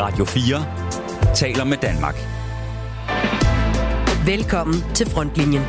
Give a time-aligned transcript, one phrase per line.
[0.00, 2.14] Radio 4 taler med Danmark.
[4.26, 5.62] Velkommen til Frontlinjen.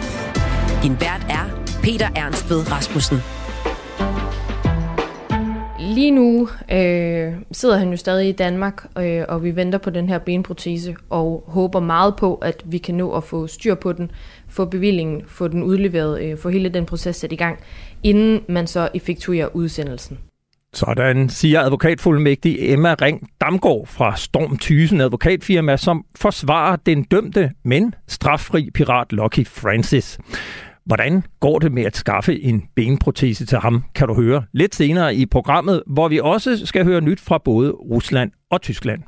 [0.84, 1.46] Din vært er
[1.84, 3.18] Peter Ernst ved Rasmussen.
[5.80, 10.10] Lige nu øh, sidder han jo stadig i Danmark, øh, og vi venter på den
[10.10, 14.12] her benprotese, og håber meget på, at vi kan nå at få styr på den,
[14.48, 17.60] få bevillingen, få den udleveret, øh, få hele den proces sat i gang,
[18.04, 20.18] inden man så effektuerer udsendelsen.
[20.74, 27.94] Sådan siger advokatfuldmægtig Emma Ring Damgaard fra Storm Thysen advokatfirma, som forsvarer den dømte, men
[28.08, 30.20] straffri pirat Lucky Francis.
[30.86, 35.16] Hvordan går det med at skaffe en benprotese til ham, kan du høre lidt senere
[35.16, 39.04] i programmet, hvor vi også skal høre nyt fra både Rusland og Tyskland.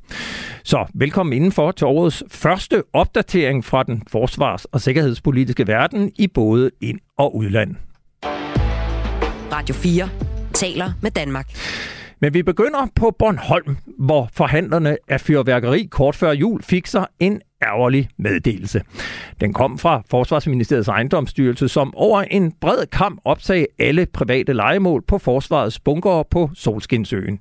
[0.63, 6.71] Så velkommen indenfor til årets første opdatering fra den forsvars- og sikkerhedspolitiske verden i både
[6.81, 7.75] ind- og udland.
[9.51, 10.30] Radio 4
[10.61, 11.47] taler med Danmark.
[12.19, 17.41] Men vi begynder på Bornholm, hvor forhandlerne af fyrværkeri kort før jul fik sig en
[17.63, 18.81] ærgerlig meddelelse.
[19.41, 25.17] Den kom fra Forsvarsministeriets ejendomsstyrelse, som over en bred kamp opsag alle private legemål på
[25.17, 27.39] forsvarets bunker på Solskinsøen.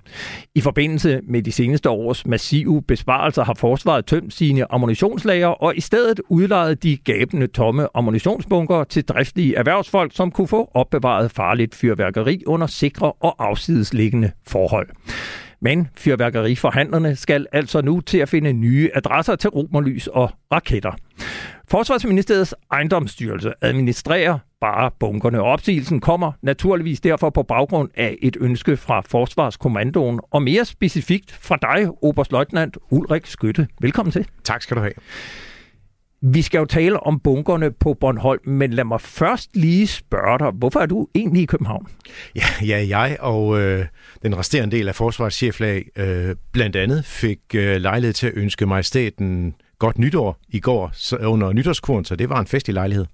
[0.54, 5.80] I forbindelse med de seneste års massive besparelser har forsvaret tømt sine ammunitionslager og i
[5.80, 12.42] stedet udlejet de gabende tomme ammunitionsbunker til driftige erhvervsfolk, som kunne få opbevaret farligt fyrværkeri
[12.46, 14.88] under sikre og afsidesliggende forhold.
[15.62, 20.92] Men fyrværkeriforhandlerne skal altså nu til at finde nye adresser til romerlys og raketter.
[21.68, 25.40] Forsvarsministeriets ejendomsstyrelse administrerer bare bunkerne.
[25.42, 31.56] Opsigelsen kommer naturligvis derfor på baggrund af et ønske fra Forsvarskommandoen, og mere specifikt fra
[31.62, 33.68] dig, Oberstløjtnant Ulrik Skytte.
[33.80, 34.26] Velkommen til.
[34.44, 34.92] Tak skal du have.
[36.22, 40.50] Vi skal jo tale om bunkerne på Bornholm, men lad mig først lige spørge dig,
[40.50, 41.86] hvorfor er du egentlig i København?
[42.36, 43.86] Ja, ja jeg og øh,
[44.22, 49.54] den resterende del af forsvarscheflag øh, blandt andet fik øh, lejlighed til at ønske majestæten
[49.78, 53.06] godt nytår i går så, under nytårskuren, så det var en festlig lejlighed.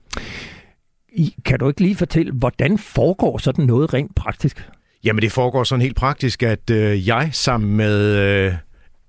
[1.44, 4.68] Kan du ikke lige fortælle, hvordan foregår sådan noget rent praktisk?
[5.04, 8.54] Jamen det foregår sådan helt praktisk, at øh, jeg sammen med øh,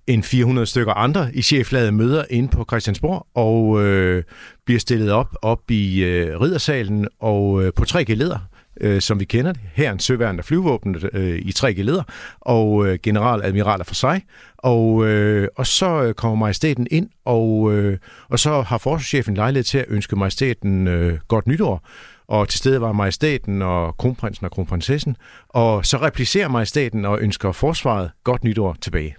[0.08, 4.24] en 400 stykker andre i cheflaget møder ind på Christiansborg og øh,
[4.66, 8.40] bliver stillet op op i øh, riddersalen og øh, på tre geleder
[8.82, 9.62] øh, som vi kender det.
[9.74, 12.04] Her en søværende flyvåbnet øh, i tre geleder,
[12.42, 14.22] og øh, generaladmiraler for sig.
[14.58, 17.98] Og, øh, og så øh, kommer majestæten ind, og, øh,
[18.30, 21.88] og så har forsvarschefen lejlighed til at ønske majestæten øh, godt nytår.
[22.28, 25.16] Og til stede var majestæten og kronprinsen og kronprinsessen.
[25.50, 29.16] Og så replicerer majestæten og ønsker forsvaret godt nytår tilbage.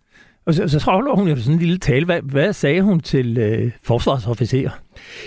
[0.48, 2.04] Og så, så holder hun jo sådan en lille tale.
[2.04, 4.70] Hvad, hvad sagde hun til øh, forsvarsofficerer?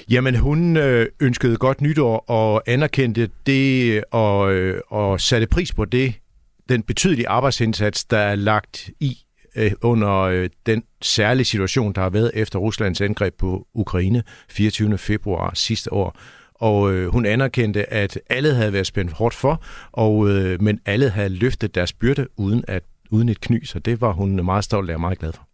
[0.09, 5.85] Jamen, hun øh, ønskede godt nytår og anerkendte det og, øh, og satte pris på
[5.85, 6.13] det,
[6.69, 9.17] den betydelige arbejdsindsats, der er lagt i
[9.55, 14.97] øh, under øh, den særlige situation, der har været efter Ruslands angreb på Ukraine 24.
[14.97, 16.15] februar sidste år.
[16.53, 21.09] Og øh, hun anerkendte, at alle havde været spændt hårdt for, og, øh, men alle
[21.09, 24.89] havde løftet deres byrde uden at uden et kny, så det var hun meget stolt
[24.89, 25.47] af og meget glad for.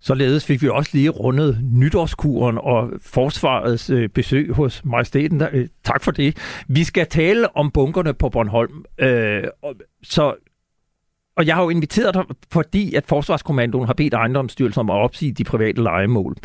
[0.00, 5.40] Således fik vi også lige rundet nytårskuren og forsvarets øh, besøg hos majestæten.
[5.40, 6.36] Der, øh, tak for det.
[6.68, 8.84] Vi skal tale om bunkerne på Bornholm.
[8.98, 10.34] Øh, og, så,
[11.36, 15.32] og jeg har jo inviteret dig, fordi at Forsvarskommandoen har bedt ejendomsstyrelsen om at opsige
[15.32, 16.36] de private legemål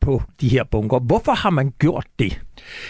[0.00, 0.98] på de her bunker.
[0.98, 2.42] Hvorfor har man gjort det?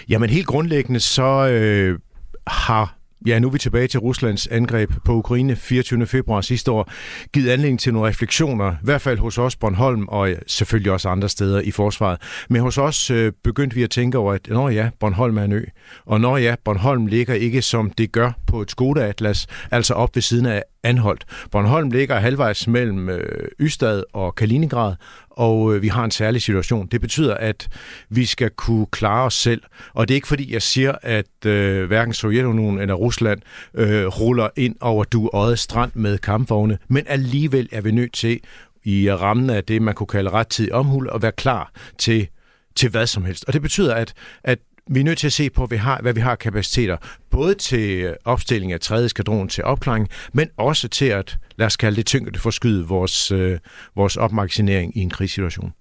[0.09, 1.99] Jamen helt grundlæggende så øh,
[2.47, 6.07] har Ja, nu er vi tilbage til Ruslands angreb på Ukraine 24.
[6.07, 6.91] februar sidste år,
[7.33, 11.29] givet anledning til nogle refleksioner, i hvert fald hos os Bornholm og selvfølgelig også andre
[11.29, 12.21] steder i forsvaret.
[12.51, 15.53] Men hos os øh, begyndte vi at tænke over, at når ja, Bornholm er en
[15.53, 15.65] ø,
[16.07, 20.23] og når ja, Bornholm ligger ikke som det gør på et Skoda-atlas, altså op ved
[20.23, 21.25] siden af Anholdt.
[21.51, 24.95] Bornholm ligger halvvejs mellem øh, Ystad og Kaliningrad,
[25.37, 26.87] og øh, vi har en særlig situation.
[26.87, 27.69] Det betyder, at
[28.09, 29.63] vi skal kunne klare os selv.
[29.95, 33.41] Og det er ikke fordi, jeg siger, at øh, hverken Sovjetunionen eller Rusland
[33.75, 38.41] øh, ruller ind over du øjet strand med kampvogne, men alligevel er vi nødt til
[38.85, 42.29] i rammen af det, man kunne kalde rettidig omhul, at være klar til
[42.77, 43.45] til hvad som helst.
[43.47, 44.15] Og det betyder, at,
[44.45, 44.59] at
[44.91, 46.97] vi er nødt til at se på, hvad vi har, hvad vi har kapaciteter,
[47.31, 51.97] både til opstilling af tredje skadron til opklaring, men også til at, lad os kalde
[51.97, 53.59] det tyngde, forskyde vores, øh,
[53.97, 55.73] vores opmagasinering i en krigssituation.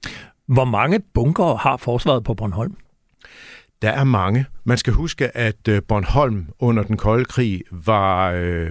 [0.48, 2.76] Hvor mange bunker har forsvaret på Bornholm?
[3.84, 4.46] Der er mange.
[4.64, 8.70] Man skal huske, at øh, Bornholm under den kolde krig var, øh,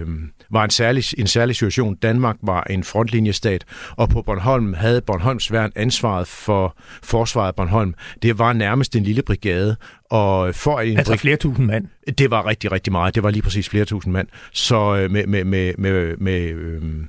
[0.49, 1.95] var en, særlig, en særlig situation.
[1.95, 7.93] Danmark var en frontlinjestat, og på Bornholm havde Bornholms værn ansvaret for forsvaret af Bornholm.
[8.21, 9.75] Det var nærmest en lille brigade.
[10.09, 11.87] Og for en altså flere tusind mand?
[12.17, 13.15] Det var rigtig, rigtig meget.
[13.15, 14.27] Det var lige præcis flere tusind mand.
[14.51, 16.53] Så øh, med, med, med, med, med,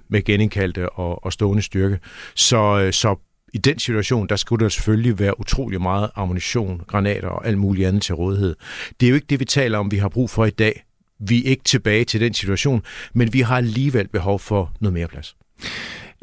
[0.08, 1.98] med genindkaldte og, og stående styrke.
[2.34, 3.16] Så, så
[3.54, 7.88] i den situation, der skulle der selvfølgelig være utrolig meget ammunition, granater og alt muligt
[7.88, 8.56] andet til rådighed.
[9.00, 10.84] Det er jo ikke det, vi taler om, vi har brug for i dag.
[11.20, 15.08] Vi er ikke tilbage til den situation, men vi har alligevel behov for noget mere
[15.08, 15.36] plads.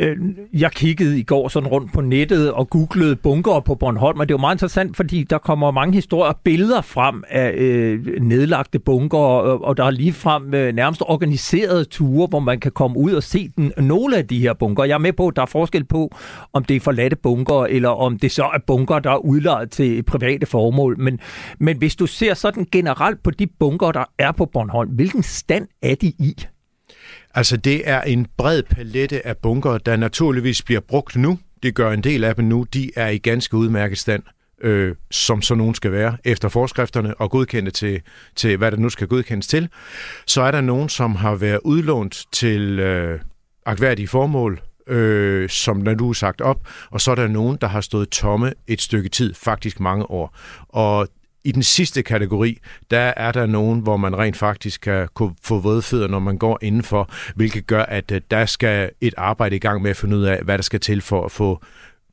[0.01, 0.17] Øh,
[0.53, 4.33] jeg kiggede i går sådan rundt på nettet og googlede bunker på Bornholm, og det
[4.33, 9.17] var meget interessant, fordi der kommer mange historier og billeder frem af øh, nedlagte bunker,
[9.17, 13.11] og, og der er lige frem øh, nærmest organiserede ture, hvor man kan komme ud
[13.11, 14.83] og se den, nogle af de her bunker.
[14.83, 16.15] Jeg er med på, at der er forskel på,
[16.53, 20.03] om det er forladte bunker, eller om det så er bunker, der er udlejet til
[20.03, 20.99] private formål.
[20.99, 21.19] Men,
[21.59, 25.67] men hvis du ser sådan generelt på de bunker, der er på Bornholm, hvilken stand
[25.81, 26.35] er de i?
[27.33, 31.39] Altså, det er en bred palette af bunker, der naturligvis bliver brugt nu.
[31.63, 32.65] Det gør en del af dem nu.
[32.73, 34.23] De er i ganske udmærket stand,
[34.61, 38.01] øh, som så nogen skal være, efter forskrifterne og godkendte til,
[38.35, 39.69] til, hvad der nu skal godkendes til.
[40.27, 43.19] Så er der nogen, som har været udlånt til øh,
[43.65, 47.67] akværdige formål, øh, som der nu er sagt op, og så er der nogen, der
[47.67, 50.37] har stået tomme et stykke tid, faktisk mange år.
[50.69, 51.07] Og
[51.43, 52.57] i den sidste kategori,
[52.91, 55.07] der er der nogen, hvor man rent faktisk kan
[55.43, 59.59] få vådfødder, når man går indenfor, hvilket gør, at øh, der skal et arbejde i
[59.59, 61.61] gang med at finde ud af, hvad der skal til for at få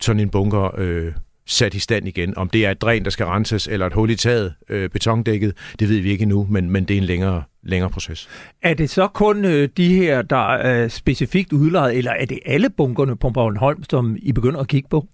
[0.00, 1.12] sådan en bunker øh,
[1.46, 2.36] sat i stand igen.
[2.38, 5.54] Om det er et dræn, der skal renses, eller et hul i taget, øh, betondækket,
[5.78, 8.28] det ved vi ikke endnu, men, men det er en længere, længere proces.
[8.62, 12.70] Er det så kun øh, de her, der er specifikt udlejet, eller er det alle
[12.70, 15.06] bunkerne på Bornholm, som I begynder at kigge på?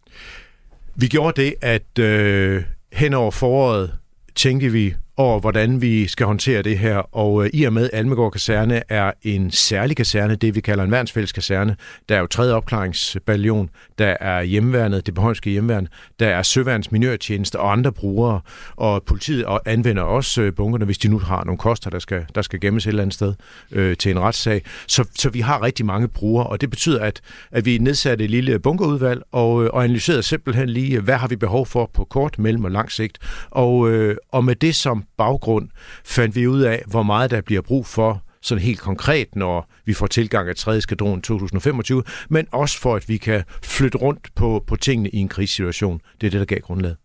[0.95, 2.63] Vi gjorde det, at øh,
[2.93, 3.93] hen over foråret
[4.35, 6.97] tænkte vi over, hvordan vi skal håndtere det her.
[7.17, 10.91] Og øh, i og med Almegård Kaserne er en særlig kaserne, det vi kalder en
[10.91, 11.77] værnsfælles kaserne.
[12.09, 15.89] Der er jo tredje opklaringsballion, der er hjemmeværnet, det beholmske hjemmeværn,
[16.21, 18.41] der er søværns minørtjeneste og andre brugere.
[18.77, 22.43] Og politiet anvender også øh, bunkerne, hvis de nu har nogle koster, der skal, der
[22.43, 23.35] skal gemmes et eller andet sted
[23.73, 24.63] øh, til en retssag.
[24.87, 27.21] Så, så vi har rigtig mange brugere, og det betyder, at,
[27.53, 31.37] at vi nedsatte et lille bunkerudvalg og, øh, og analyserede simpelthen lige, hvad har vi
[31.37, 33.19] behov for på kort, mellem og lang sigt.
[33.51, 35.69] Og, øh, og med det som baggrund
[36.05, 39.95] fandt vi ud af, hvor meget der bliver brug for sådan helt konkret, når vi
[39.95, 40.81] får tilgang af 3.
[40.81, 45.29] skadron 2025, men også for, at vi kan flytte rundt på, på tingene i en
[45.29, 46.01] krigssituation.
[46.21, 46.97] Det er det, der gav grundlaget.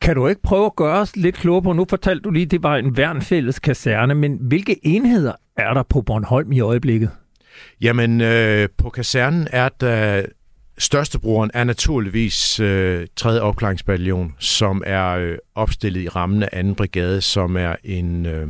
[0.00, 2.62] Kan du ikke prøve at gøre os lidt klogere på, nu fortalte du lige, det
[2.62, 7.10] var en værnfælles kaserne, men hvilke enheder er der på Bornholm i øjeblikket?
[7.80, 10.22] Jamen, øh, på kasernen er der
[10.78, 13.40] Størstebroren er naturligvis øh, 3.
[13.40, 16.74] opklaringsbataljon, som er øh, opstillet i rammen af 2.
[16.74, 18.48] brigade, som er en, øh,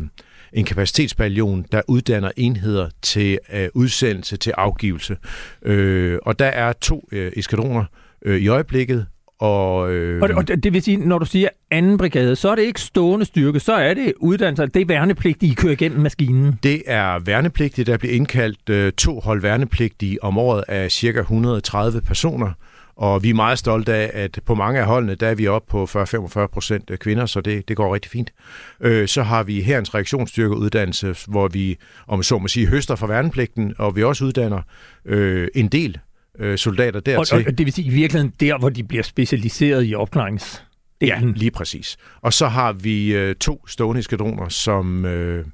[0.52, 5.16] en kapacitetsbataljon, der uddanner enheder til øh, udsendelse til afgivelse.
[5.62, 7.84] Øh, og der er to øh, eskadroner
[8.24, 9.06] øh, i øjeblikket,
[9.40, 10.22] og, øh...
[10.22, 13.26] og, og det vil sige, når du siger anden brigade, så er det ikke stående
[13.26, 16.58] styrke, så er det uddannelse, det er værnepligtige, I kører igennem maskinen.
[16.62, 22.00] Det er værnepligtige, der bliver indkaldt øh, to hold værnepligtige om året af cirka 130
[22.00, 22.52] personer.
[22.96, 25.70] Og vi er meget stolte af, at på mange af holdene, der er vi oppe
[25.70, 28.32] på 40-45 procent kvinder, så det, det går rigtig fint.
[28.80, 31.76] Øh, så har vi herens reaktionsstyrkeuddannelse, hvor vi,
[32.06, 34.62] om så må sige, høster fra værnepligten, og vi også uddanner
[35.04, 35.98] øh, en del
[36.38, 37.36] øh, soldater dertil.
[37.36, 40.64] Og, og det vil sige i virkeligheden der, hvor de bliver specialiseret i opklarings...
[41.00, 41.96] Ja, lige præcis.
[42.20, 45.44] Og så har vi øh, to stående eskadroner, som, øh,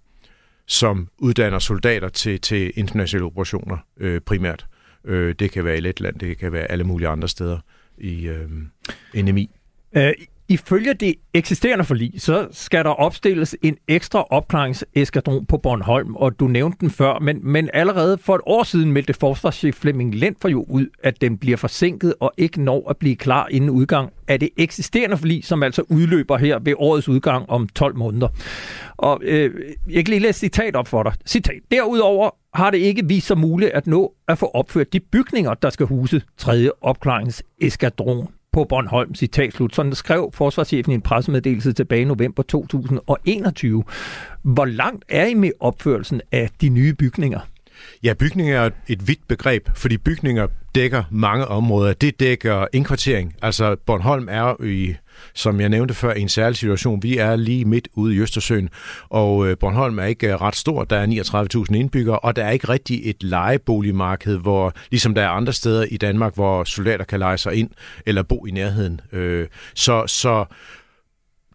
[0.67, 4.67] som uddanner soldater til, til internationale operationer øh, primært.
[5.05, 7.59] Øh, det kan være i Letland, det kan være alle mulige andre steder
[7.99, 8.51] i øh,
[9.15, 9.51] NMI.
[9.97, 10.13] Øh,
[10.49, 16.47] Ifølge det eksisterende forlig, så skal der opstilles en ekstra opklaringseskadron på Bornholm, og du
[16.47, 20.49] nævnte den før, men, men allerede for et år siden meldte forsvarschef Flemming Lent for
[20.49, 24.41] jo ud, at den bliver forsinket og ikke når at blive klar inden udgang af
[24.41, 28.29] det eksisterende forlig, som altså udløber her ved årets udgang om 12 måneder.
[28.97, 29.51] Og øh,
[29.91, 31.13] jeg kan lige læse citat op for dig.
[31.27, 31.61] Citat.
[31.71, 35.71] Derudover har det ikke vist sig muligt at nå at få opført de bygninger, der
[35.71, 39.75] skal huse tredje opklaringseskadron på Bornholm, citat slut.
[39.75, 43.85] Sådan skrev forsvarschefen i en pressemeddelelse tilbage i november 2021.
[44.43, 47.41] Hvor langt er I med opførelsen af de nye bygninger?
[48.05, 51.93] Ja, bygninger er et vidt begreb, fordi bygninger dækker mange områder.
[51.93, 53.35] Det dækker indkvartering.
[53.43, 54.95] Altså Bornholm er i
[55.35, 57.03] som jeg nævnte før, i en særlig situation.
[57.03, 58.69] Vi er lige midt ude i Østersøen,
[59.09, 60.85] og øh, Bornholm er ikke øh, ret stor.
[60.85, 65.29] Der er 39.000 indbyggere, og der er ikke rigtig et lejeboligmarked, hvor, ligesom der er
[65.29, 67.71] andre steder i Danmark, hvor soldater kan lege sig ind
[68.07, 69.01] eller bo i nærheden.
[69.13, 70.45] Øh, så, så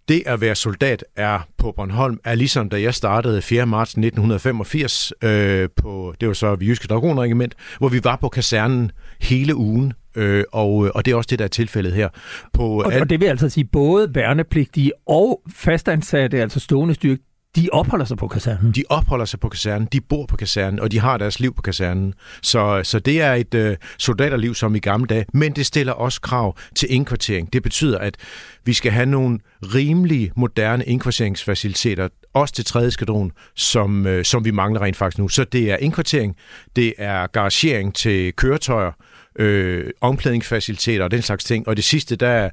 [0.09, 3.65] det at være soldat er på Bornholm, er ligesom da jeg startede 4.
[3.65, 9.55] marts 1985 øh, på, det var så Jyske Dragonregiment, hvor vi var på kasernen hele
[9.55, 12.09] ugen, øh, og, og det er også det, der er tilfældet her.
[12.53, 17.23] På og, al- og det vil altså sige, både værnepligtige og fastansatte, altså stående styrke,
[17.55, 18.71] de opholder sig på kasernen?
[18.71, 21.61] De opholder sig på kasernen, de bor på kasernen, og de har deres liv på
[21.61, 22.13] kasernen.
[22.41, 26.21] Så, så det er et øh, soldaterliv som i gamle dage, men det stiller også
[26.21, 27.53] krav til indkvartering.
[27.53, 28.17] Det betyder, at
[28.65, 34.51] vi skal have nogle rimelig moderne indkvarteringsfaciliteter, også til tredje skadron, som, øh, som vi
[34.51, 35.27] mangler rent faktisk nu.
[35.27, 36.35] Så det er indkvartering,
[36.75, 38.91] det er garagering til køretøjer,
[39.39, 41.67] øh, omklædningsfaciliteter og den slags ting.
[41.67, 42.49] Og det sidste, der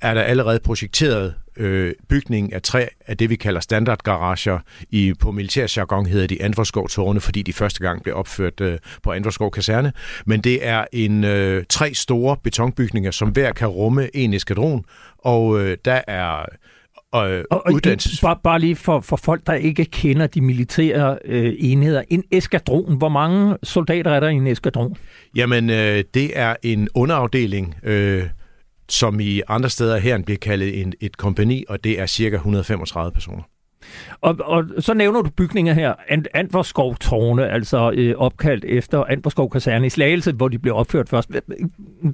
[0.00, 4.58] er der allerede projekteret øh, bygning af tre af det, vi kalder standardgarager.
[4.90, 9.50] I, på militærjargon hedder de Andvorskov-tårne, fordi de første gang blev opført øh, på Andvorskov
[9.50, 9.92] Kaserne.
[10.26, 14.84] Men det er en øh, tre store betonbygninger, som hver kan rumme en eskadron,
[15.18, 16.46] og øh, der er
[17.12, 18.20] og, og uddannelses...
[18.20, 22.02] Bare, bare lige for, for folk, der ikke kender de militære øh, enheder.
[22.10, 24.96] En eskadron, hvor mange soldater er der i en eskadron?
[25.36, 28.24] Jamen, øh, det er en underafdeling, øh,
[28.88, 33.12] som i andre steder her bliver kaldet en, et kompani, og det er cirka 135
[33.12, 33.42] personer.
[34.20, 35.94] Og, og så nævner du bygninger her,
[36.34, 41.30] Antvorskov tårne, altså øh, opkaldt efter Antvorskov kaserne i Slagelse, hvor de blev opført først.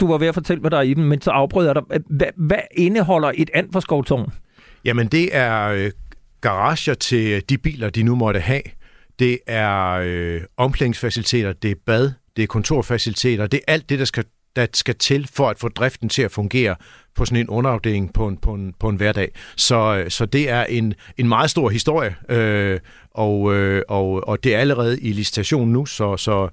[0.01, 2.01] Du var ved at fortælle, hvad der er i dem, men så afbryder jeg dig.
[2.11, 4.33] Hvad, hvad indeholder et Antvorskov tårn?
[4.85, 5.91] Jamen det er øh,
[6.41, 8.63] garager til øh, de biler, de nu måtte have.
[9.19, 14.05] Det er øh, omklædningsfaciliteter, det er bad, det er kontorfaciliteter, det er alt det, der
[14.05, 14.25] skal
[14.57, 16.77] der skal til for at få driften til at fungere
[17.15, 19.33] på sådan en underafdeling på en, på en, på en hverdag.
[19.57, 24.45] Så, øh, så det er en, en meget stor historie, øh, og, øh, og, og
[24.45, 26.49] det er allerede i licitation nu, så, så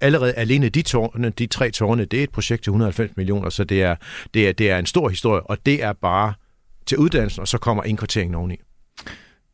[0.00, 3.64] allerede alene de, tårne, de tre tårne, det er et projekt til 190 millioner, så
[3.64, 3.96] det er,
[4.34, 6.34] det er, det er en stor historie, og det er bare
[6.90, 8.56] til uddannelsen, og så kommer indkvarteringen oveni.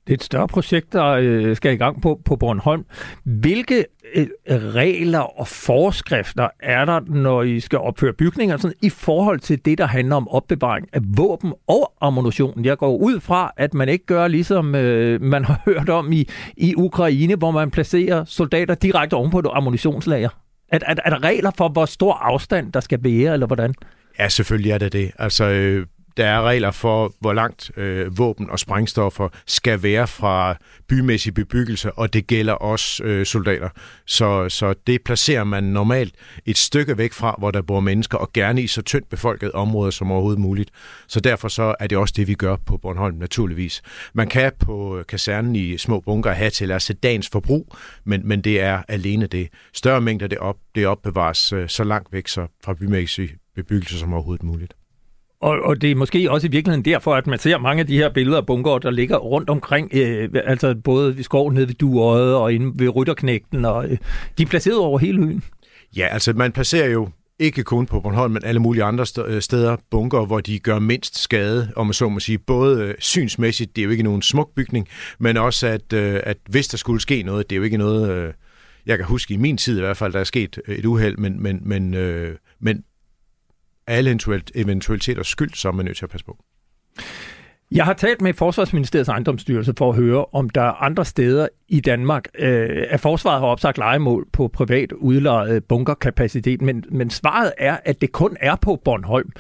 [0.07, 2.85] Det er et større projekt, der øh, skal i gang på, på Bornholm.
[3.25, 9.40] Hvilke øh, regler og forskrifter er der, når I skal opføre bygninger, sådan, i forhold
[9.40, 12.64] til det, der handler om opbevaring af våben og ammunition?
[12.64, 16.28] Jeg går ud fra, at man ikke gør ligesom øh, man har hørt om i,
[16.57, 20.28] i Ukraine, hvor man placerer soldater direkte oven på et ammunitionslager.
[20.69, 23.75] Er, er, er der regler for, hvor stor afstand der skal være, eller hvordan?
[24.19, 25.11] Ja, selvfølgelig er det det.
[25.19, 30.56] Altså, øh, der er regler for, hvor langt øh, våben og sprængstoffer skal være fra
[30.88, 33.68] bymæssig bebyggelse, og det gælder også øh, soldater.
[34.06, 36.14] Så, så det placerer man normalt
[36.46, 39.90] et stykke væk fra, hvor der bor mennesker, og gerne i så tyndt befolket områder
[39.90, 40.70] som overhovedet muligt.
[41.08, 43.82] Så derfor så er det også det, vi gør på Bornholm, naturligvis.
[44.14, 48.40] Man kan på øh, kasernen i små bunker have til altså dagens forbrug, men, men
[48.40, 49.49] det er alene det.
[49.75, 54.12] Større mængder det, op, det opbevares øh, så langt væk så fra bymæssig bebyggelse som
[54.12, 54.75] overhovedet muligt.
[55.40, 57.97] Og, og det er måske også i virkeligheden derfor, at man ser mange af de
[57.97, 61.75] her billeder af bunker, der ligger rundt omkring, øh, altså både ved skoven nede ved
[61.75, 63.99] Duøjet og inde ved Rytterknægten, og øh,
[64.38, 65.43] de er placeret over hele øen.
[65.97, 69.76] Ja, altså man placerer jo ikke kun på Bornholm, men alle mulige andre øh, steder,
[69.90, 72.38] bunker, hvor de gør mindst skade, om man så må sige.
[72.38, 74.88] Både øh, synsmæssigt, det er jo ikke nogen smuk bygning,
[75.19, 78.11] men også at, øh, at hvis der skulle ske noget, det er jo ikke noget,
[78.11, 78.33] øh,
[78.87, 81.16] jeg kan huske i min tid i hvert fald, der er sket øh, et uheld,
[81.16, 81.90] men, men, men,
[82.61, 82.85] men
[83.87, 84.19] alle
[84.55, 86.37] eventualiteter skyld, så er man nødt til at passe på.
[87.71, 91.80] Jeg har talt med Forsvarsministeriets ejendomsstyrelse for at høre, om der er andre steder i
[91.80, 97.76] Danmark, øh, at forsvaret har opsagt legemål på privat udlejet bunkerkapacitet, men, men svaret er,
[97.85, 99.30] at det kun er på Bornholm.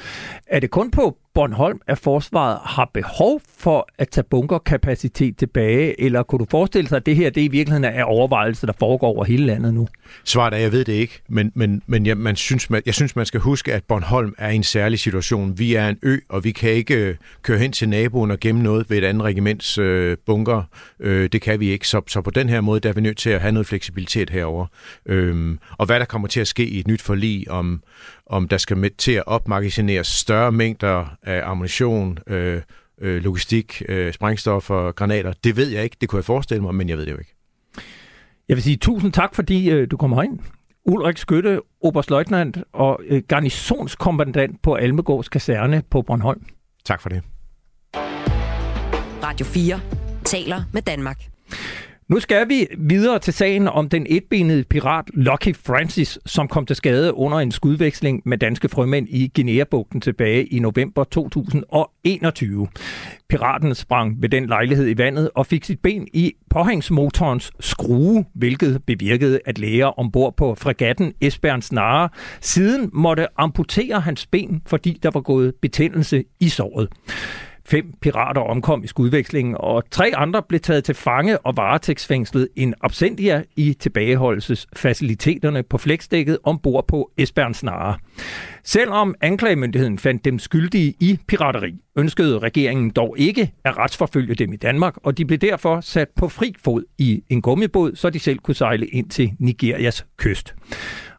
[0.46, 6.22] Er det kun på Bornholm, at forsvaret har behov for at tage bunkerkapacitet tilbage, eller
[6.22, 9.24] kunne du forestille sig, at det her det i virkeligheden er overvejelse, der foregår over
[9.24, 9.88] hele landet nu?
[10.24, 13.16] Svaret er, jeg ved det ikke, men, men, men jeg, man synes, man, jeg synes,
[13.16, 15.58] man skal huske, at Bornholm er i en særlig situation.
[15.58, 18.62] Vi er en ø, og vi kan ikke øh, køre hen til naboen og gemme
[18.62, 20.62] noget ved et andet regiments øh, bunker.
[21.00, 23.16] Øh, det kan vi ikke, så, så på den her måde der er vi nødt
[23.16, 24.66] til at have noget fleksibilitet herover.
[25.06, 27.82] Øh, og hvad der kommer til at ske i et nyt forlig om
[28.26, 32.62] om der skal med til at opmagasineres større mængder af ammunition, øh,
[33.00, 35.32] øh, logistik, øh, sprængstoffer, granater.
[35.44, 35.96] Det ved jeg ikke.
[36.00, 37.34] Det kunne jeg forestille mig, men jeg ved det jo ikke.
[38.48, 40.38] Jeg vil sige tusind tak, fordi øh, du kommer ind.
[40.84, 46.42] Ulrik Skytte, oberstløjtnant og øh, garnisonskommandant på Almegårds kaserne på Bornholm.
[46.84, 47.22] Tak for det.
[49.22, 49.80] Radio 4
[50.24, 51.18] taler med Danmark.
[52.08, 56.76] Nu skal vi videre til sagen om den etbenede pirat Lucky Francis, som kom til
[56.76, 62.68] skade under en skudveksling med danske frømænd i Guinea-bugten tilbage i november 2021.
[63.28, 68.82] Piraten sprang ved den lejlighed i vandet og fik sit ben i påhængsmotorens skrue, hvilket
[68.86, 72.08] bevirkede, at læger ombord på fregatten Esbern Snare
[72.40, 76.88] siden måtte amputere hans ben, fordi der var gået betændelse i såret.
[77.68, 82.74] Fem pirater omkom i skudvekslingen, og tre andre blev taget til fange og varetægtsfængslet en
[82.80, 87.96] absentia i tilbageholdelsesfaciliteterne på flæksdækket ombord på Esbern Snare.
[88.64, 94.56] Selvom anklagemyndigheden fandt dem skyldige i pirateri, ønskede regeringen dog ikke at retsforfølge dem i
[94.56, 98.38] Danmark, og de blev derfor sat på fri fod i en gummibåd, så de selv
[98.38, 100.54] kunne sejle ind til Nigerias kyst.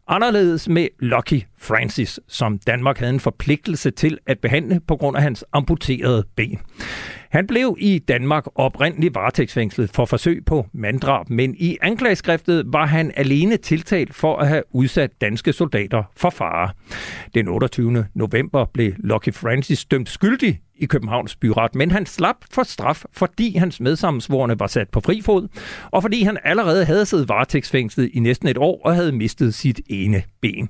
[0.09, 5.23] Anderledes med Lucky Francis, som Danmark havde en forpligtelse til at behandle på grund af
[5.23, 6.59] hans amputerede ben.
[7.29, 13.11] Han blev i Danmark oprindeligt varetægtsfængslet for forsøg på manddrab, men i anklageskriftet var han
[13.15, 16.69] alene tiltalt for at have udsat danske soldater for fare.
[17.35, 18.05] Den 28.
[18.13, 23.57] november blev Lucky Francis dømt skyldig i Københavns byret, men han slap for straf, fordi
[23.57, 25.47] hans medsammensvorene var sat på fri fod,
[25.91, 29.81] og fordi han allerede havde siddet varetægtsfængslet i næsten et år og havde mistet sit
[29.89, 30.69] ene ben.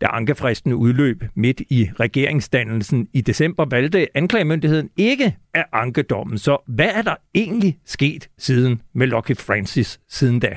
[0.00, 6.38] Da ankefristen udløb midt i regeringsdannelsen i december, valgte anklagemyndigheden ikke af ankedommen.
[6.38, 10.56] Så hvad er der egentlig sket siden med Lucky Francis siden da?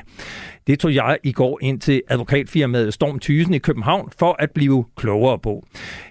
[0.68, 4.86] Det tog jeg i går ind til advokatfirmaet Storm Thysen i København for at blive
[4.96, 5.66] klogere på.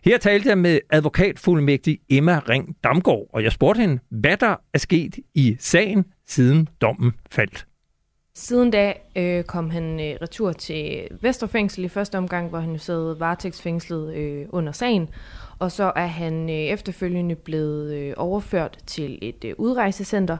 [0.05, 4.79] Her talte jeg med advokatfuldmægtig Emma Ring Damgaard, og jeg spurgte hende, hvad der er
[4.79, 7.67] sket i sagen, siden dommen faldt.
[8.35, 12.79] Siden da øh, kom han øh, retur til Vesterfængsel i første omgang, hvor han jo
[12.79, 15.09] sad varetægtsfængslet øh, under sagen.
[15.59, 20.37] Og så er han øh, efterfølgende blevet øh, overført til et øh, udrejsecenter,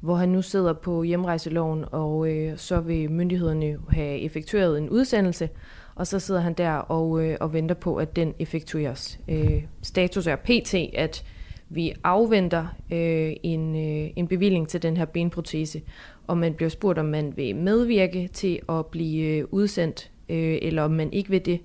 [0.00, 5.48] hvor han nu sidder på hjemrejseloven, og øh, så vil myndighederne have effektueret en udsendelse,
[5.94, 9.18] og så sidder han der og, øh, og venter på, at den effektueres.
[9.28, 11.24] Øh, status er pt, at
[11.70, 15.82] vi afventer øh, en, øh, en bevilling til den her benprotese,
[16.26, 20.82] og man bliver spurgt, om man vil medvirke til at blive øh, udsendt, øh, eller
[20.82, 21.60] om man ikke vil det.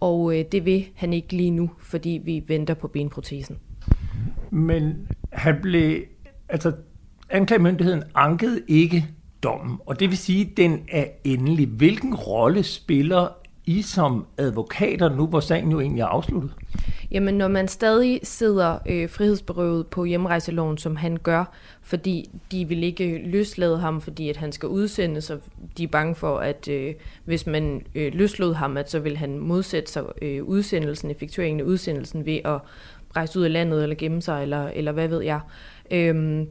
[0.00, 3.58] Og øh, det vil han ikke lige nu, fordi vi venter på benprotesen.
[4.50, 6.02] Men han blev,
[6.48, 6.72] altså
[7.30, 9.06] anklagemyndigheden ankede ikke
[9.42, 11.66] dommen, og det vil sige, at den er endelig.
[11.66, 13.28] Hvilken rolle spiller
[13.70, 16.50] i som advokater nu, hvor sagen jo egentlig er afsluttet?
[17.10, 21.44] Jamen, når man stadig sidder øh, frihedsberøvet på hjemrejseloven, som han gør,
[21.82, 25.40] fordi de vil ikke løslade ham, fordi at han skal udsendes, og
[25.78, 29.38] de er bange for, at øh, hvis man øh, løslod ham, at så vil han
[29.38, 32.58] modsætte sig øh, udsendelsen, effektueringen af udsendelsen ved at
[33.16, 35.40] rejse ud af landet eller gemme sig, eller, eller hvad ved jeg.
[35.90, 36.46] Øhm,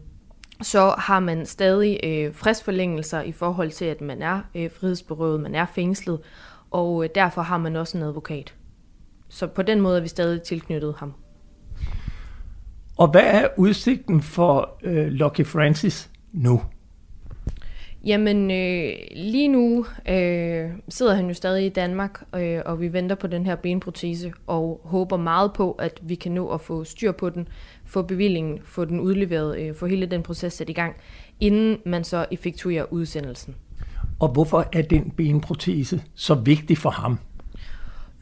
[0.61, 5.55] så har man stadig øh, fristforlængelser i forhold til, at man er øh, frihedsberøvet, man
[5.55, 6.19] er fængslet,
[6.71, 8.55] og øh, derfor har man også en advokat.
[9.29, 11.13] Så på den måde er vi stadig tilknyttet ham.
[12.97, 16.61] Og hvad er udsigten for øh, Lucky Francis nu?
[18.05, 23.15] Jamen, øh, lige nu øh, sidder han jo stadig i Danmark, øh, og vi venter
[23.15, 27.11] på den her benprotese, og håber meget på, at vi kan nå at få styr
[27.11, 27.47] på den,
[27.85, 30.95] få bevillingen, få den udleveret, øh, få hele den proces sat i gang,
[31.39, 33.55] inden man så effektuerer udsendelsen.
[34.19, 37.19] Og hvorfor er den benprotese så vigtig for ham?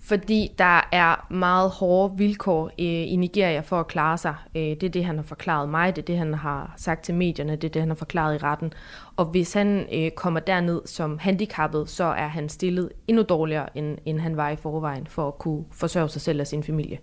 [0.07, 4.35] fordi der er meget hårde vilkår øh, i Nigeria for at klare sig.
[4.55, 7.15] Øh, det er det, han har forklaret mig, det er det, han har sagt til
[7.15, 8.73] medierne, det er det, han har forklaret i retten.
[9.15, 13.97] Og hvis han øh, kommer derned som handicappet, så er han stillet endnu dårligere, end,
[14.05, 16.97] end han var i forvejen, for at kunne forsørge sig selv og sin familie.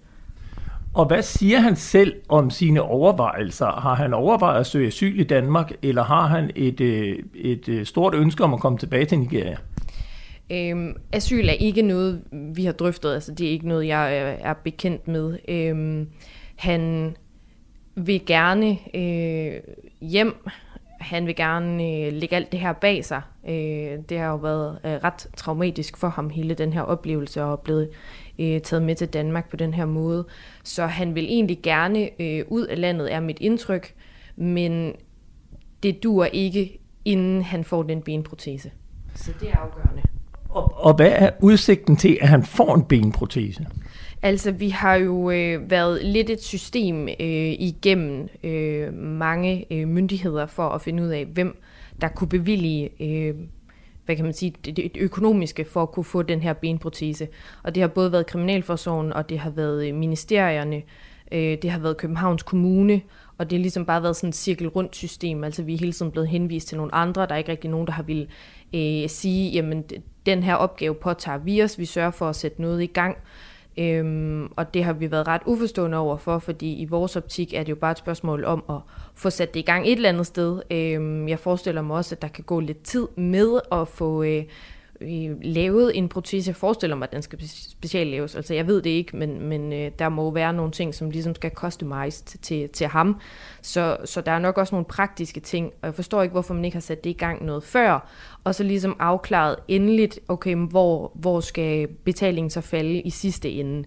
[0.95, 3.67] Og hvad siger han selv om sine overvejelser?
[3.67, 7.87] Har han overvejet at søge asyl i Danmark, eller har han et, øh, et, øh,
[7.87, 9.57] stort ønske om at komme tilbage til Nigeria?
[10.51, 12.23] Øhm, asyl er ikke noget,
[12.55, 15.39] vi har drøftet, altså det er ikke noget, jeg er, er bekendt med.
[15.49, 16.09] Øhm,
[16.57, 17.17] han
[17.95, 19.61] vil gerne øh,
[20.01, 20.49] hjem,
[21.01, 23.23] han vil gerne øh, lægge alt det her bag sig.
[23.49, 27.61] Øh, det har jo været øh, ret traumatisk for ham, hele den her oplevelse, og
[27.61, 27.89] blevet
[28.39, 30.27] øh, taget med til Danmark på den her måde.
[30.65, 33.95] Så han vil egentlig gerne øh, ud af landet, er mit indtryk,
[34.37, 34.93] men
[35.83, 38.71] det dur ikke, inden han får den benprotese.
[39.15, 40.03] Så det er afgørende.
[40.49, 43.67] Og, og hvad er udsigten til, at han får en benprotese?
[44.23, 50.47] Altså, vi har jo øh, været lidt et system øh, igennem øh, mange øh, myndigheder
[50.47, 51.63] for at finde ud af, hvem
[52.01, 53.35] der kunne bevillige øh,
[54.05, 57.29] hvad kan man sige, det, det økonomiske for at kunne få den her benprotese.
[57.63, 60.83] Og det har både været Kriminalforsorgen, og det har været øh, ministerierne,
[61.33, 63.01] øh, det har været Københavns Kommune,
[63.39, 65.45] og det har ligesom bare været sådan et cirkel rundt system.
[65.45, 67.87] Altså vi er hele tiden blevet henvist til nogle andre, der er ikke rigtig nogen,
[67.87, 68.29] der har vil
[68.75, 69.85] øh, sige, jamen
[70.27, 73.17] den her opgave påtager vi os, vi sørger for at sætte noget i gang.
[73.79, 77.63] Øhm, og det har vi været ret uforstående over for, fordi i vores optik er
[77.63, 78.77] det jo bare et spørgsmål om at
[79.15, 80.63] få sat det i gang et eller andet sted.
[80.71, 84.45] Øhm, jeg forestiller mig også, at der kan gå lidt tid med at få, øh,
[85.01, 86.49] øh, lavet en protese.
[86.49, 88.35] Jeg forestiller mig, at den skal specielt laves.
[88.35, 91.35] Altså, jeg ved det ikke, men, men øh, der må være nogle ting, som ligesom
[91.35, 93.21] skal customized til, til ham.
[93.63, 96.65] Så, så der er nok også nogle praktiske ting, og jeg forstår ikke, hvorfor man
[96.65, 98.09] ikke har sat det i gang noget før,
[98.45, 103.85] og så ligesom afklaret endeligt, okay, hvor, hvor skal betalingen så falde i sidste ende.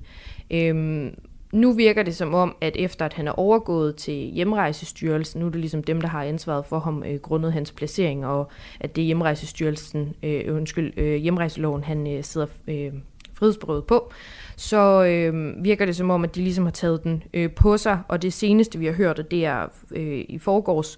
[0.52, 1.16] Øhm,
[1.52, 5.50] nu virker det som om, at efter at han er overgået til hjemrejsestyrelsen, nu er
[5.50, 9.02] det ligesom dem, der har ansvaret for ham øh, grundet hans placering, og at det
[9.02, 12.94] er hjemrejsestyrelsen, øh, undskyld, øh, hjemrejseloven, han øh, sidder øh,
[13.34, 14.12] frihedsberøvet på,
[14.56, 18.00] så øh, virker det som om, at de ligesom har taget den øh, på sig,
[18.08, 20.98] og det seneste, vi har hørt, og det er øh, i forgårs,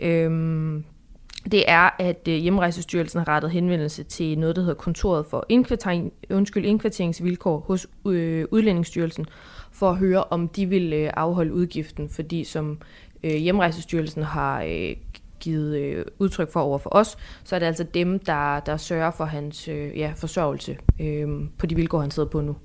[0.00, 0.30] øh,
[1.52, 6.12] det er, at øh, Hjemrejsestyrelsen har rettet henvendelse til noget, der hedder Kontoret for indkvartering,
[6.30, 9.26] undskyld, Indkvarteringsvilkår hos øh, Udlændingsstyrelsen,
[9.78, 12.78] for at høre, om de vil øh, afholde udgiften, fordi som
[13.24, 14.96] øh, Hjemrejsestyrelsen har øh,
[15.40, 19.10] givet øh, udtryk for over for os, så er det altså dem, der, der sørger
[19.10, 22.56] for hans øh, ja, forsørgelse øh, på de vilkår, han sidder på nu.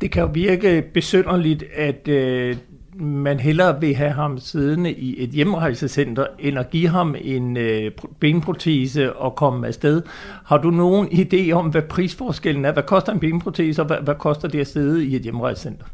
[0.00, 2.56] Det kan jo virke besynderligt, at øh,
[3.00, 7.90] man hellere vil have ham siddende i et hjemrejsecenter, end at give ham en øh,
[8.20, 10.02] benprotese og komme afsted.
[10.44, 12.72] Har du nogen idé om, hvad prisforskellen er?
[12.72, 15.84] Hvad koster en benprotese, og hvad, hvad koster det at sidde i et hjemrejsecenter?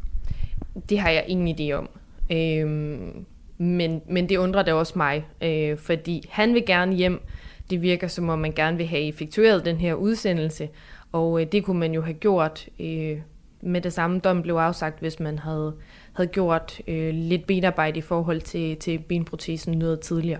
[0.89, 1.89] Det har jeg ingen idé om.
[2.31, 3.25] Øhm,
[3.57, 7.21] men, men det undrer da også mig, øh, fordi han vil gerne hjem.
[7.69, 10.69] Det virker som om, man gerne vil have effektueret den her udsendelse,
[11.11, 13.17] og øh, det kunne man jo have gjort øh,
[13.61, 15.73] med det samme dom blev afsagt, hvis man havde
[16.13, 20.39] havde gjort øh, lidt benarbejde i forhold til, til benprotesen noget tidligere.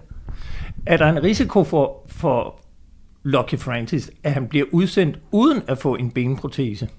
[0.86, 2.60] Er der en risiko for, for
[3.24, 6.90] Lucky Francis, at han bliver udsendt uden at få en benprotese?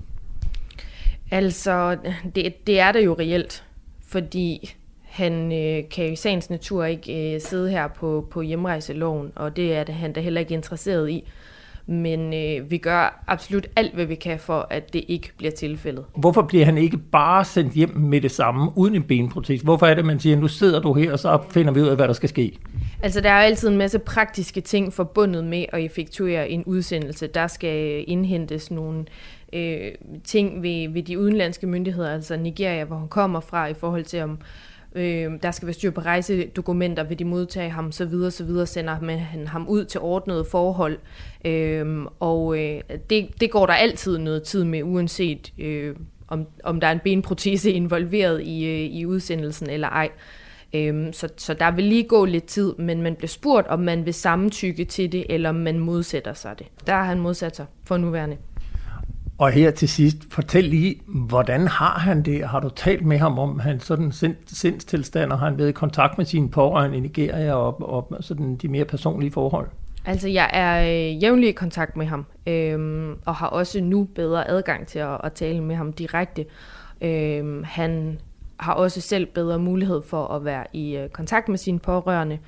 [1.31, 1.97] Altså,
[2.35, 3.65] det, det er der jo reelt,
[4.09, 9.33] fordi han øh, kan jo i sagens natur ikke øh, sidde her på, på hjemrejseloven,
[9.35, 11.25] og det er det, han da heller ikke interesseret i
[11.87, 16.05] men øh, vi gør absolut alt, hvad vi kan for, at det ikke bliver tilfældet.
[16.17, 19.65] Hvorfor bliver han ikke bare sendt hjem med det samme, uden en benprotese?
[19.65, 21.97] Hvorfor er det, man siger, nu sidder du her, og så finder vi ud af,
[21.97, 22.59] hvad der skal ske?
[23.03, 27.27] Altså, der er altid en masse praktiske ting forbundet med at effektuere en udsendelse.
[27.27, 29.05] Der skal indhentes nogle
[29.53, 29.93] øh,
[30.25, 34.23] ting ved, ved de udenlandske myndigheder, altså Nigeria, hvor han kommer fra, i forhold til
[34.23, 34.39] om
[34.95, 38.67] øh, der skal være styr på rejsedokumenter, vil de modtage ham, så videre, så videre,
[38.67, 40.99] sender man han ham ud til ordnede forhold.
[41.45, 42.81] Øh, og øh,
[43.11, 45.97] det, det går der altid noget tid med, uanset øh,
[46.29, 50.11] om, om der er en benprotese involveret i, øh, i udsendelsen eller ej.
[50.75, 54.05] Øhm, så, så der vil lige gå lidt tid, men man bliver spurgt, om man
[54.05, 56.67] vil samtykke til det, eller om man modsætter sig det.
[56.87, 58.37] Der har han modsat sig for nuværende.
[59.39, 62.49] Og her til sidst, fortæl lige, hvordan har han det?
[62.49, 65.73] Har du talt med ham om hans sådan sind, sindstilstand, og har han været i
[65.73, 69.69] kontakt med sine pårørende i Nigeria og, og sådan de mere personlige forhold?
[70.05, 74.49] Altså, jeg er øh, jævnlig i kontakt med ham, øhm, og har også nu bedre
[74.49, 76.45] adgang til at, at tale med ham direkte.
[77.01, 78.21] Øhm, han
[78.57, 82.39] har også selv bedre mulighed for at være i øh, kontakt med sine pårørende,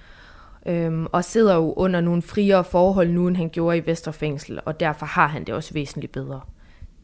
[0.66, 4.80] øhm, og sidder jo under nogle friere forhold nu, end han gjorde i Vesterfængsel, og
[4.80, 6.40] derfor har han det også væsentligt bedre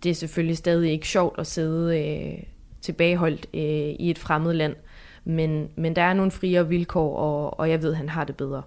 [0.03, 2.43] det er selvfølgelig stadig ikke sjovt at sidde øh,
[2.81, 3.61] tilbageholdt øh,
[3.99, 4.75] i et fremmed land,
[5.25, 8.37] men, men der er nogle friere vilkår, og, og jeg ved, at han har det
[8.37, 8.63] bedre.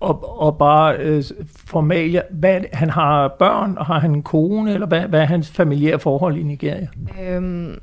[0.00, 1.24] Og, og bare øh,
[1.66, 5.50] formalia, hvad, han har børn, og har han en kone, eller hvad, hvad er hans
[5.50, 6.88] familiære forhold i Nigeria?
[7.22, 7.78] Øhm,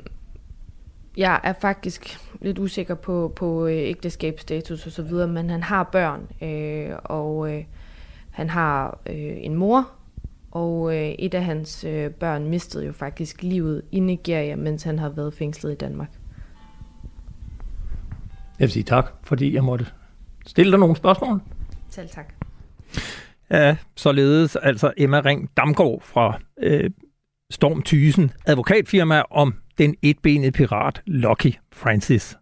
[1.17, 5.83] jeg er faktisk lidt usikker på, på øh, ægteskabsstatus og så videre, men han har
[5.83, 7.63] børn, øh, og øh,
[8.31, 9.89] han har øh, en mor,
[10.55, 14.99] og øh, et af hans øh, børn mistede jo faktisk livet i Nigeria, mens han
[14.99, 16.09] har været fængslet i Danmark.
[18.59, 19.85] Jeg vil sige tak, fordi jeg måtte
[20.45, 21.41] stille dig nogle spørgsmål.
[21.89, 22.33] Selv tak.
[23.51, 26.89] Ja, således altså Emma Ring Damgaard fra øh,
[27.51, 32.37] Storm Thysen, advokatfirma om den etbenede pirat Lucky Francis.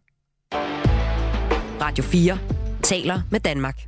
[1.81, 2.37] Radio 4
[2.81, 3.87] taler med Danmark.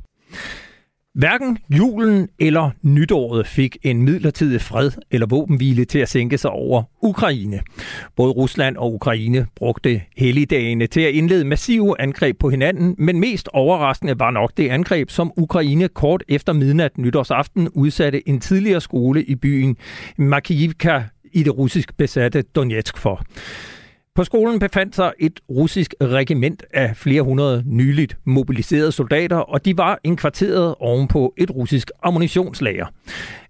[1.16, 6.82] Hverken julen eller nytåret fik en midlertidig fred eller våbenhvile til at sænke sig over
[7.02, 7.60] Ukraine.
[8.16, 13.48] Både Rusland og Ukraine brugte helligdagene til at indlede massive angreb på hinanden, men mest
[13.52, 19.24] overraskende var nok det angreb, som Ukraine kort efter midnat nytårsaften udsatte en tidligere skole
[19.24, 19.76] i byen
[20.16, 21.02] Makivka
[21.32, 23.22] i det russisk besatte Donetsk for.
[24.16, 29.76] På skolen befandt sig et russisk regiment af flere hundrede nyligt mobiliserede soldater, og de
[29.76, 32.86] var inkvarteret ovenpå et russisk ammunitionslager.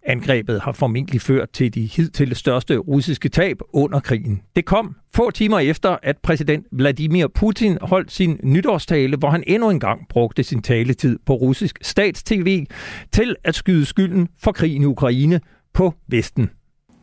[0.03, 4.43] Angrebet har formentlig ført til de hidtil største russiske tab under krigen.
[4.57, 9.71] Det kom få timer efter, at præsident Vladimir Putin holdt sin nytårstale, hvor han endnu
[9.71, 12.65] en gang brugte sin taletid på russisk statstv
[13.13, 15.41] til at skyde skylden for krigen i Ukraine
[15.75, 16.51] på Vesten.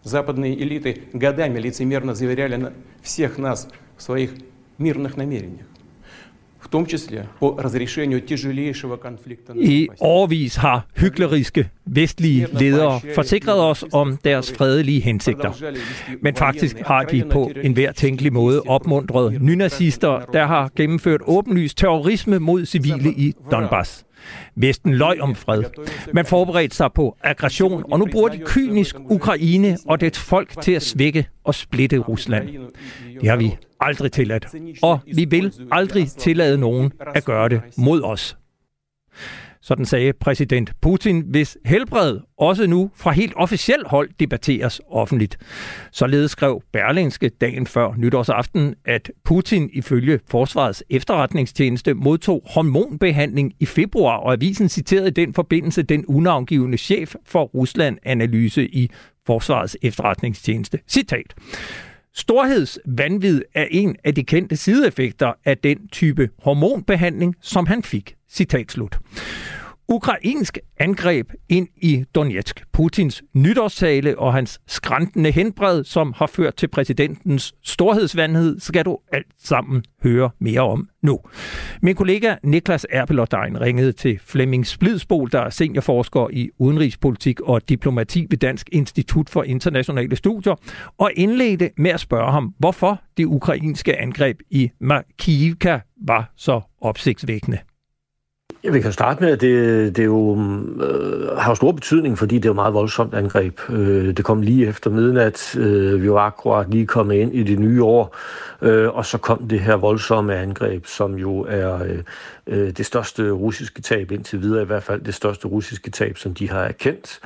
[0.05, 4.31] Западные элиты годами лицемерно заверяли всех нас в своих
[4.79, 5.67] мирных намерениях.
[6.61, 9.53] В том числе по разрешению тяжелейшего конфликта.
[9.55, 15.53] I årvis har hykleriske vestlige ledere forsikret os om deres fredelige hensigter.
[16.23, 22.39] Men faktisk har de på enhver tænkelig måde opmuntret nynazister, der har gennemført åbenlyst terrorisme
[22.39, 24.05] mod civile i Donbass.
[24.56, 25.64] Vesten løj om fred.
[26.14, 30.72] Man forberedte sig på aggression, og nu bruger de kynisk Ukraine og dets folk til
[30.72, 32.50] at svække og splitte Rusland.
[33.22, 34.48] Det har vi aldrig tilladt,
[34.82, 38.38] og vi vil aldrig tillade nogen at gøre det mod os.
[39.66, 45.38] Sådan sagde præsident Putin, hvis helbred også nu fra helt officielt hold debatteres offentligt.
[45.92, 54.18] Således skrev Berlingske dagen før nytårsaften, at Putin ifølge Forsvarets efterretningstjeneste modtog hormonbehandling i februar,
[54.18, 58.90] og avisen citerede i den forbindelse den unavngivende chef for Rusland-analyse i
[59.26, 60.80] Forsvarets efterretningstjeneste.
[60.88, 61.34] Citat.
[62.16, 68.16] Storhedsvanvid er en af de kendte sideeffekter af den type hormonbehandling, som han fik.
[68.34, 69.00] Citat slut.
[69.88, 72.64] Ukrainsk angreb ind i Donetsk.
[72.74, 79.28] Putins nytårstale og hans skræntende henbred, som har ført til præsidentens storhedsvandhed, skal du alt
[79.44, 81.20] sammen høre mere om nu.
[81.82, 88.28] Min kollega Niklas Erbelodein ringede til Flemming Splidsbol, der er seniorforsker i udenrigspolitik og diplomati
[88.30, 90.56] ved Dansk Institut for Internationale Studier,
[90.98, 97.58] og indledte med at spørge ham, hvorfor det ukrainske angreb i Makivka var så opsigtsvækkende.
[98.64, 100.38] Ja, vi kan starte med, at det, det jo,
[100.82, 103.60] øh, har stor betydning, fordi det er jo meget voldsomt angreb.
[103.70, 105.56] Øh, det kom lige efter midnat.
[105.56, 108.16] Øh, vi var akkurat lige kommet ind i det nye år,
[108.62, 112.00] øh, og så kom det her voldsomme angreb, som jo er øh,
[112.48, 116.34] øh, det største russiske tab indtil videre, i hvert fald det største russiske tab, som
[116.34, 117.20] de har erkendt.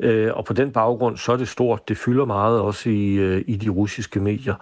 [0.00, 1.88] Øh, og på den baggrund, så er det stort.
[1.88, 4.54] Det fylder meget også i, øh, i de russiske medier.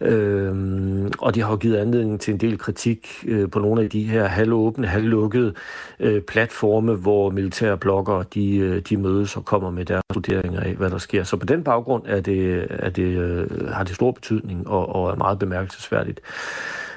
[0.00, 3.90] Øh, og det har jo givet anledning til en del kritik øh, på nogle af
[3.90, 5.54] de her halvåbne, halvlukkede
[6.00, 10.74] øh, platforme, hvor militære bloggere de, øh, de mødes og kommer med deres vurderinger af,
[10.74, 11.24] hvad der sker.
[11.24, 15.10] Så på den baggrund er det, er det, øh, har det stor betydning og, og
[15.10, 16.20] er meget bemærkelsesværdigt.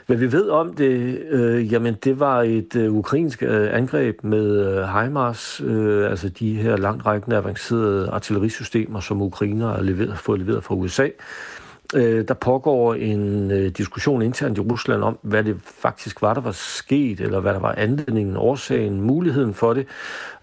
[0.10, 4.68] Men vi ved om det, øh, jamen det var et øh, ukrainsk øh, angreb med
[4.68, 10.64] øh, HIMARS, øh, altså de her langtrækkende avancerede artillerisystemer, som Ukrainer har leveret, fået leveret
[10.64, 11.08] fra USA.
[11.96, 16.42] Øh, der pågår en øh, diskussion internt i Rusland om, hvad det faktisk var, der
[16.42, 19.88] var sket, eller hvad der var anledningen, årsagen, muligheden for det.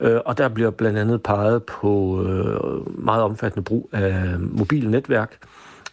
[0.01, 5.39] Øh, og der bliver blandt andet peget på øh, meget omfattende brug af mobilnetværk.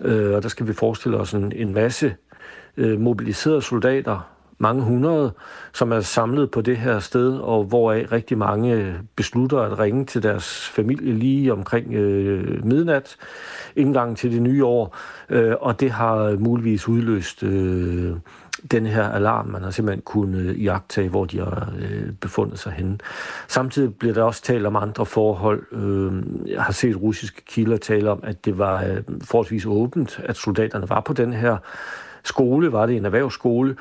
[0.01, 2.15] Øh, og der skal vi forestille os en, en masse
[2.77, 5.31] øh, mobiliserede soldater, mange hundrede,
[5.73, 10.05] som er samlet på det her sted, og hvoraf rigtig mange øh, beslutter at ringe
[10.05, 13.15] til deres familie lige omkring øh, midnat,
[13.75, 14.97] indgang til det nye år,
[15.29, 18.11] øh, og det har muligvis udløst øh,
[18.71, 19.47] den her alarm.
[19.47, 22.97] Man har simpelthen kunnet øh, jagtage, hvor de har øh, befundet sig henne.
[23.47, 25.63] Samtidig bliver der også talt om andre forhold.
[25.71, 26.13] Øh,
[26.51, 30.89] jeg har set russiske kilder tale om, at det var øh, forholdsvis åbent, at soldaterne
[30.89, 31.57] var på den her
[32.23, 33.75] skole, var det en erhvervsskole.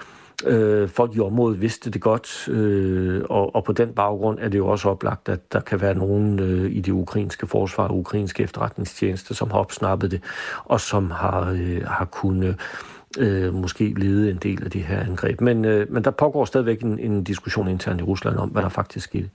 [0.47, 4.59] Øh, folk i området vidste det godt, øh, og, og på den baggrund er det
[4.59, 8.43] jo også oplagt, at der kan være nogen øh, i det ukrainske forsvar og ukrainske
[8.43, 10.21] efterretningstjeneste, som har opsnappet det,
[10.65, 12.57] og som har, øh, har kunnet
[13.19, 15.41] øh, måske lede en del af det her angreb.
[15.41, 18.69] Men, øh, men der pågår stadigvæk en, en diskussion internt i Rusland om, hvad der
[18.69, 19.29] faktisk skete.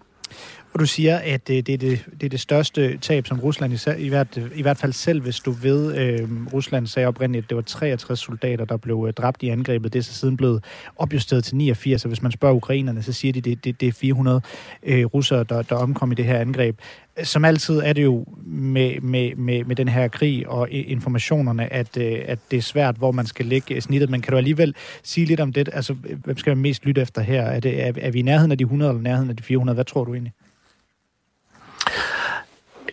[0.74, 3.74] Og du siger, at det, det, er, det, det er det største tab, som Rusland
[3.74, 7.44] i, i, hvert, øh, i hvert fald selv, hvis du ved, øh, Rusland sagde oprindeligt,
[7.44, 9.94] at det var 63 soldater, der blev øh, dræbt i angrebet.
[9.94, 10.64] Det er så siden blevet
[10.96, 13.88] opjusteret til 89, og hvis man spørger ukrainerne, så siger de, at det, det, det
[13.88, 14.42] er 400
[14.84, 16.80] øh, russere, der, der omkom i det her angreb.
[17.24, 21.98] Som altid er det jo med, med, med, med den her krig og informationerne, at,
[21.98, 24.10] øh, at det er svært, hvor man skal lægge snittet.
[24.10, 25.70] Men kan du alligevel sige lidt om det?
[25.74, 27.42] Altså, hvem skal man mest lytte efter her?
[27.42, 29.76] Er, det, er, er vi i nærheden af de 100 eller nærheden af de 400?
[29.76, 30.34] Hvad tror du egentlig?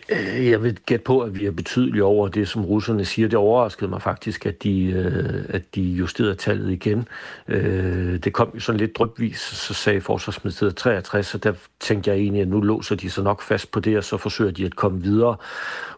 [0.09, 3.27] Øh, jeg vil gætte på, at vi er betydeligt over det, som russerne siger.
[3.27, 7.07] Det overraskede mig faktisk, at de, øh, at de justerede tallet igen.
[7.47, 12.19] Øh, det kom jo sådan lidt drypvis, så sagde forsvarsministeriet 63, og der tænkte jeg
[12.19, 14.75] egentlig, at nu låser de sig nok fast på det, og så forsøger de at
[14.75, 15.35] komme videre.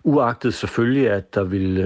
[0.04, 1.78] Uagtet selvfølgelig, at der vil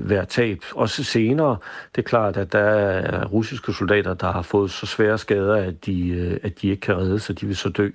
[0.00, 0.58] være tab.
[0.74, 1.56] Også senere,
[1.96, 5.86] det er klart, at der er russiske soldater, der har fået så svære skader, at
[5.86, 7.90] de, at de ikke kan redde, så de vil så dø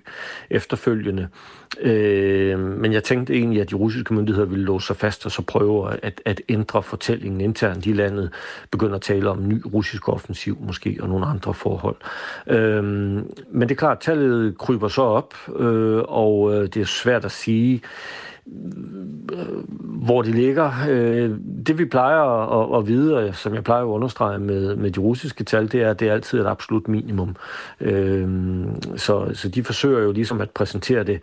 [0.50, 1.28] efterfølgende.
[1.82, 5.42] Øh, men jeg tænkte egentlig, at de russiske myndigheder ville låse sig fast og så
[5.42, 8.34] prøve at, at ændre fortællingen internt i landet,
[8.72, 11.96] begynde at tale om ny russisk offensiv måske og nogle andre forhold.
[12.48, 17.26] Øh, men det er klart, tallet kryber så op, øh, og øh, det er svært
[17.26, 17.82] at sige,
[20.06, 20.71] hvor de ligger.
[20.89, 21.32] Øh,
[21.67, 22.21] det vi plejer
[22.62, 25.82] at, at vide, og som jeg plejer at understrege med, med de russiske tal, det
[25.82, 27.36] er, at det er altid et absolut minimum.
[27.82, 28.27] Øh,
[28.97, 31.21] så, så de forsøger jo ligesom at præsentere det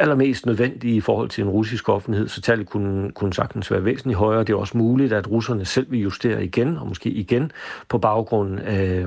[0.00, 4.18] allermest nødvendige i forhold til en russisk offentlighed, så tallet kunne, kunne sagtens være væsentligt
[4.18, 4.40] højere.
[4.40, 7.52] Det er også muligt, at russerne selv vil justere igen, og måske igen
[7.88, 9.06] på baggrund af,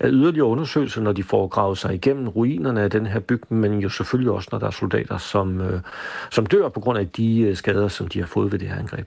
[0.00, 3.78] af yderligere undersøgelser, når de får gravet sig igennem ruinerne af den her bygning, men
[3.78, 5.80] jo selvfølgelig også, når der er soldater, som, øh,
[6.30, 8.78] som dør på grund af de øh, skader, som de har fået ved det her
[8.78, 9.06] angreb.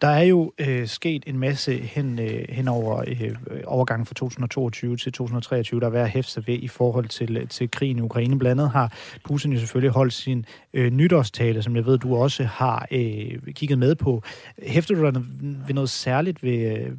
[0.00, 4.96] Der er jo øh, sket en masse hen, øh, hen over øh, overgangen fra 2022
[4.96, 7.98] til 2023, der er værd at hæfte sig ved i forhold til, øh, til krigen
[7.98, 8.38] i Ukraine.
[8.38, 8.92] Blandt andet har
[9.24, 13.78] Putin jo selvfølgelig holdt sin øh, nytårstale, som jeg ved, du også har øh, kigget
[13.78, 14.22] med på.
[14.62, 15.22] Hæfter du dig
[15.66, 16.92] ved noget særligt ved øh,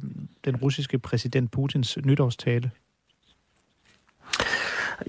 [0.44, 2.70] den russiske præsident Putins nytårstale?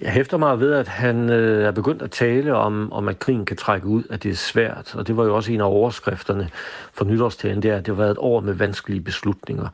[0.02, 3.46] Jeg hæfter mig ved, at han øh, er begyndt at tale om, om, at krigen
[3.46, 4.96] kan trække ud, at det er svært.
[4.96, 6.50] Og det var jo også en af overskrifterne
[6.94, 9.68] for nytårstalen, det er, at det har været et år med vanskelige beslutninger.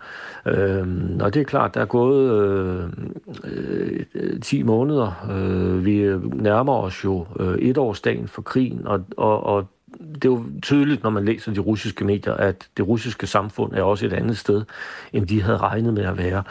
[0.45, 0.87] Øh,
[1.19, 2.83] og det er klart, der er gået øh,
[4.13, 5.27] øh, 10 måneder.
[5.31, 5.91] Øh, vi
[6.33, 9.67] nærmer os jo øh, etårsdagen for krigen, og, og, og
[9.99, 13.81] det er jo tydeligt, når man læser de russiske medier, at det russiske samfund er
[13.81, 14.63] også et andet sted,
[15.13, 16.43] end de havde regnet med at være.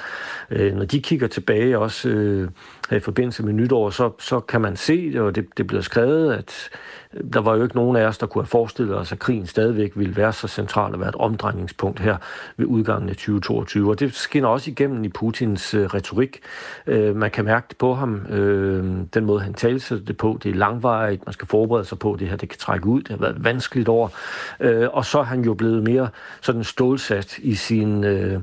[0.51, 2.49] Øh, når de kigger tilbage også øh,
[2.93, 6.71] i forbindelse med nytår, så, så kan man se, og det, det bliver skrevet, at
[7.15, 9.47] øh, der var jo ikke nogen af os, der kunne have forestillet os, at krigen
[9.47, 12.17] stadigvæk ville være så central og være et omdrejningspunkt her
[12.57, 13.91] ved udgangen af 2022.
[13.91, 16.41] Og det skinner også igennem i Putins øh, retorik.
[16.87, 20.39] Øh, man kan mærke det på ham, øh, den måde han taler det på.
[20.43, 23.03] Det er langvarigt, man skal forberede sig på det her, det kan trække ud.
[23.03, 24.09] Det har været vanskeligt over.
[24.61, 26.09] Øh, og så er han jo blevet mere
[26.41, 28.05] sådan stålsat i sin...
[28.05, 28.41] Øh,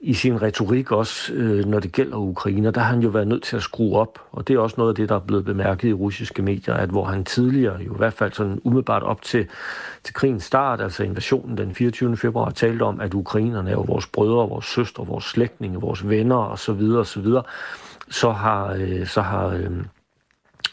[0.00, 2.70] i sin retorik også, øh, når det gælder Ukraine.
[2.70, 4.90] Der har han jo været nødt til at skrue op, og det er også noget
[4.90, 7.96] af det, der er blevet bemærket i russiske medier, at hvor han tidligere, jo i
[7.96, 9.46] hvert fald sådan umiddelbart op til,
[10.04, 12.16] til krigens start, altså invasionen den 24.
[12.16, 16.36] februar, talte om, at ukrainerne er jo vores brødre, vores søstre, vores slægtninge, vores venner
[16.36, 16.82] osv.
[16.82, 17.26] osv.,
[18.10, 19.70] så har, øh, så har øh,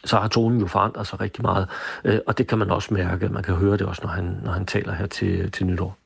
[0.06, 1.68] så har tonen jo forandret sig rigtig meget,
[2.04, 3.30] øh, og det kan man også mærke.
[3.30, 5.98] Man kan høre det også, når han, når han taler her til, til nytår.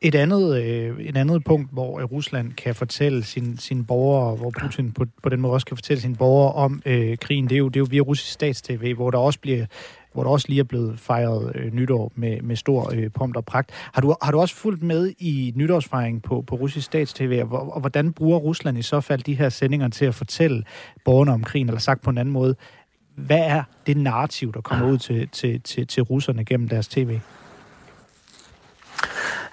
[0.00, 4.92] Et andet, øh, et andet punkt, hvor Rusland kan fortælle sine sin borgere, hvor Putin
[4.92, 7.68] på, på den måde også kan fortælle sine borgere om øh, krigen, det er, jo,
[7.68, 9.66] det er jo via russisk statstv, hvor der også bliver
[10.12, 13.44] hvor der også lige er blevet fejret øh, nytår med, med stor øh, pomp og
[13.44, 13.70] pragt.
[13.94, 17.80] Har du, har du også fulgt med i nytårsfejringen på, på russisk statstv, og, og
[17.80, 20.64] hvordan bruger Rusland i så fald de her sendinger til at fortælle
[21.04, 22.56] borgerne om krigen, eller sagt på en anden måde,
[23.14, 27.18] hvad er det narrativ, der kommer ud til, til, til, til russerne gennem deres tv?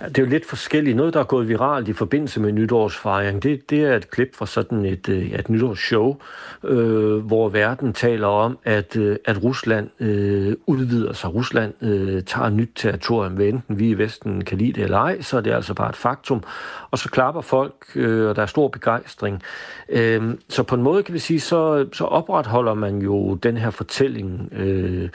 [0.08, 0.98] Det er jo lidt forskelligt.
[0.98, 4.46] Noget, der er gået viralt i forbindelse med nytårsfejring, det, det er et klip fra
[4.46, 6.18] sådan et, øh, et nytårsshow,
[6.64, 11.34] øh, hvor verden taler om, at, øh, at Rusland øh, udvider sig.
[11.34, 15.22] Rusland øh, tager nyt territorium, hvad enten vi i Vesten kan lide det eller ej,
[15.22, 16.44] så er det altså bare et faktum.
[16.92, 19.42] Og så klapper folk, øh, og der er stor begejstring.
[19.90, 23.70] Øh, så på en måde kan vi sige, så, så opretholder man jo den her
[23.70, 25.10] fortælling øh,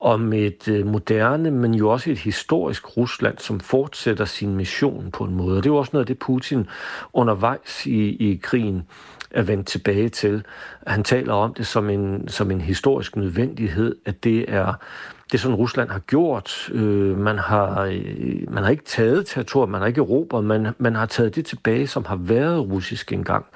[0.00, 5.24] om et øh, moderne, men jo også et historisk Rusland, som fortsætter sin mission på
[5.24, 5.56] en måde.
[5.56, 6.66] Og det er jo også noget af det, Putin
[7.12, 8.82] undervejs i, i krigen
[9.30, 10.44] er vendt tilbage til.
[10.86, 14.74] Han taler om det som en, som en historisk nødvendighed, at det er
[15.32, 16.70] det som Rusland har gjort.
[16.72, 20.94] Øh, man, har, øh, man har ikke taget territoriet, man har ikke erobret, man, man
[20.94, 23.46] har taget det tilbage, som har været russisk engang.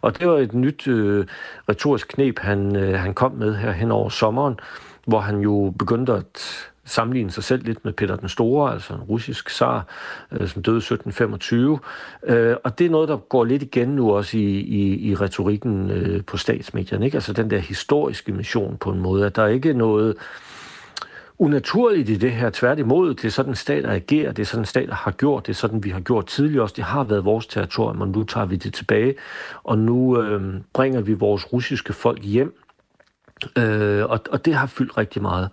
[0.00, 1.26] Og det var et nyt øh,
[1.68, 4.60] retorisk knep, han, øh, han kom med her hen over sommeren,
[5.08, 6.42] hvor han jo begyndte at
[6.84, 9.86] sammenligne sig selv lidt med Peter den Store, altså en russisk zar,
[10.32, 11.78] øh, som døde i 1725.
[12.26, 15.90] Øh, og det er noget, der går lidt igen nu også i, i, i retorikken
[15.90, 17.04] øh, på statsmedierne.
[17.04, 17.16] Ikke?
[17.16, 20.16] Altså den der historiske mission på en måde, at der er ikke noget
[21.38, 22.50] unaturligt i det her.
[22.50, 25.84] Tværtimod, det er sådan, stater agerer, det er sådan, stater har gjort, det er sådan,
[25.84, 26.74] vi har gjort tidligere også.
[26.76, 29.14] Det har været vores territorium, og nu tager vi det tilbage,
[29.64, 32.67] og nu øh, bringer vi vores russiske folk hjem
[33.58, 35.48] Øh, og, og det har fyldt rigtig meget.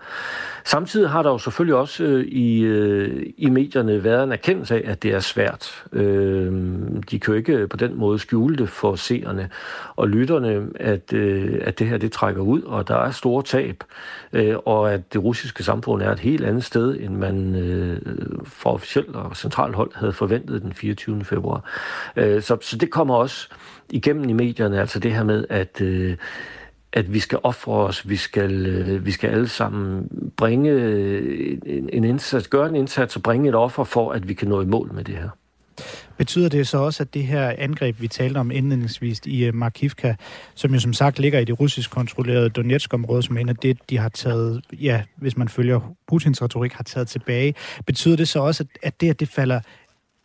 [0.65, 4.91] Samtidig har der jo selvfølgelig også øh, i, øh, i medierne været en erkendelse af,
[4.91, 5.83] at det er svært.
[5.93, 6.53] Øh,
[7.11, 9.49] de kan jo ikke på den måde skjule det for seerne
[9.95, 13.83] og lytterne, at, øh, at det her det trækker ud, og der er store tab,
[14.33, 18.01] øh, og at det russiske samfund er et helt andet sted, end man øh,
[18.45, 21.23] fra officielt og centralt hold havde forventet den 24.
[21.23, 21.71] februar.
[22.15, 23.49] Øh, så, så det kommer også
[23.89, 26.15] igennem i medierne, altså det her med, at øh,
[26.95, 31.89] at vi skal ofre os, vi skal, øh, vi skal alle sammen bringe øh, en,
[31.93, 34.65] en indsats, gøre en indsats og bringe et offer for, at vi kan nå i
[34.65, 35.29] mål med det her.
[36.17, 40.15] Betyder det så også, at det her angreb, vi talte om indledningsvis i øh, Markivka,
[40.55, 43.97] som jo som sagt ligger i det russisk kontrollerede Donetsk-område, som en af det, de
[43.97, 48.63] har taget, ja, hvis man følger Putins retorik, har taget tilbage, betyder det så også,
[48.63, 49.59] at, at det, at det falder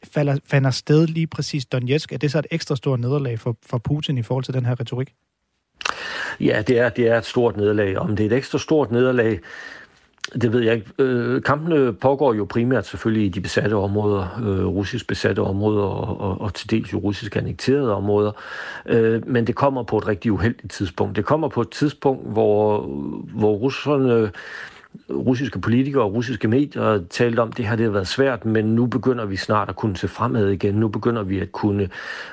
[0.04, 3.78] falder, falder sted lige præcis Donetsk, er det så et ekstra stort nederlag for, for
[3.78, 5.12] Putin i forhold til den her retorik?
[6.40, 7.98] Ja, det er, det er et stort nederlag.
[7.98, 9.40] Om det er et ekstra stort nederlag,
[10.34, 10.86] det ved jeg ikke.
[10.98, 16.20] Øh, kampene pågår jo primært selvfølgelig i de besatte områder, øh, russisk besatte områder og,
[16.20, 18.32] og, og til dels jo russisk annekterede områder.
[18.86, 21.16] Øh, men det kommer på et rigtig uheldigt tidspunkt.
[21.16, 22.80] Det kommer på et tidspunkt, hvor,
[23.34, 24.30] hvor russerne
[25.10, 28.64] russiske politikere og russiske medier talte om, at det her det har været svært, men
[28.64, 30.74] nu begynder vi snart at kunne se fremad igen.
[30.74, 31.88] Nu begynder vi at kunne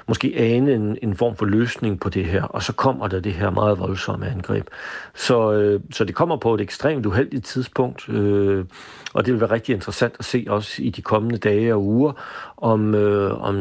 [0.08, 3.34] måske ane en, en form for løsning på det her, og så kommer der det
[3.34, 4.68] her meget voldsomme angreb.
[5.16, 8.66] Så, øh, så det kommer på et ekstremt uheldigt tidspunkt, øh,
[9.14, 12.12] og det vil være rigtig interessant at se også i de kommende dage og uger,
[12.58, 13.56] om, øh, om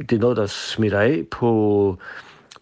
[0.00, 1.98] det er noget, der smitter af på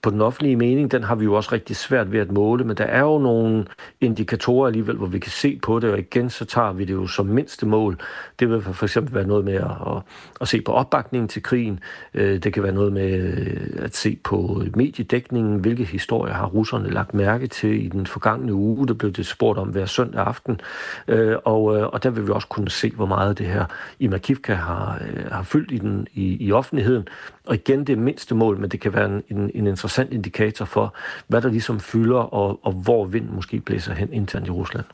[0.03, 2.77] på den offentlige mening, den har vi jo også rigtig svært ved at måle, men
[2.77, 3.65] der er jo nogle
[4.01, 7.07] indikatorer alligevel, hvor vi kan se på det, og igen så tager vi det jo
[7.07, 7.99] som mindste mål.
[8.41, 10.03] Det vil for eksempel være noget med at, at,
[10.41, 11.81] at se på opbakningen til krigen.
[12.15, 16.91] Øh, det kan være noget med øh, at se på mediedækningen, hvilke historier har russerne
[16.91, 18.89] lagt mærke til i den forgangne uge.
[18.89, 20.61] Der blev det spurgt om hver søndag aften,
[21.09, 23.65] øh, og, og der vil vi også kunne se, hvor meget det her
[23.99, 27.09] i Makivka har, har fyldt i, den, i, i offentligheden,
[27.47, 30.65] og igen, det er mindste mål, men det kan være en, en, en interessant indikator
[30.65, 30.97] for,
[31.29, 34.85] hvad der ligesom fylder, og, og hvor vind måske blæser hen internt i Rusland.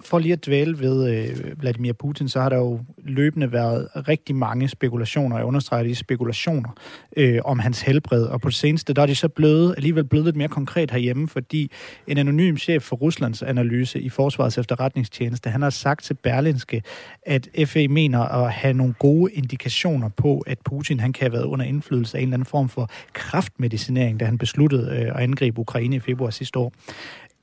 [0.00, 4.34] For lige at dvæle ved øh, Vladimir Putin, så har der jo løbende været rigtig
[4.34, 6.68] mange spekulationer, jeg understreger de spekulationer,
[7.16, 8.24] øh, om hans helbred.
[8.24, 11.28] Og på det seneste, der er de så blevet, alligevel blevet lidt mere konkret herhjemme,
[11.28, 11.70] fordi
[12.06, 16.82] en anonym chef for Ruslands analyse i Forsvarets efterretningstjeneste, han har sagt til Berlinske,
[17.22, 21.44] at FE mener at have nogle gode indikationer på, at Putin han kan have været
[21.44, 25.60] under indflydelse af en eller anden form for kraftmedicinering, da han besluttede øh, at angribe
[25.60, 26.72] Ukraine i februar sidste år.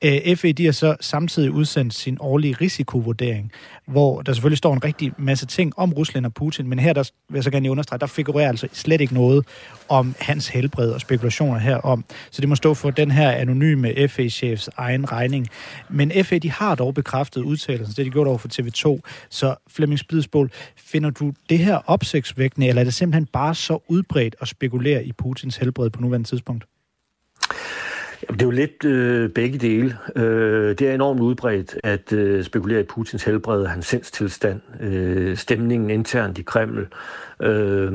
[0.04, 3.52] Øh, FE de har så samtidig udsendt sin årlige risikovurdering,
[3.86, 7.10] hvor der selvfølgelig står en rigtig masse ting om Rusland og Putin, men her der
[7.28, 9.46] vil jeg så gerne understrege, der figurerer altså slet ikke noget
[9.88, 12.04] om hans helbred og spekulationer herom.
[12.30, 15.48] Så det må stå for den her anonyme FE-chefs egen regning.
[15.88, 19.00] Men FE de har dog bekræftet udtalelsen, det de gjort over for TV2.
[19.30, 24.36] Så Flemming Spidsbål, finder du det her opsigtsvækkende, eller er det simpelthen bare så udbredt
[24.40, 26.64] at spekulere i Putins helbred på nuværende tidspunkt?
[28.28, 29.98] Det er jo lidt øh, begge dele.
[30.16, 35.90] Øh, det er enormt udbredt at øh, spekulere i Putins helbred, hans sindstilstand, øh, stemningen
[35.90, 36.88] internt i Kreml.
[37.42, 37.92] Øh,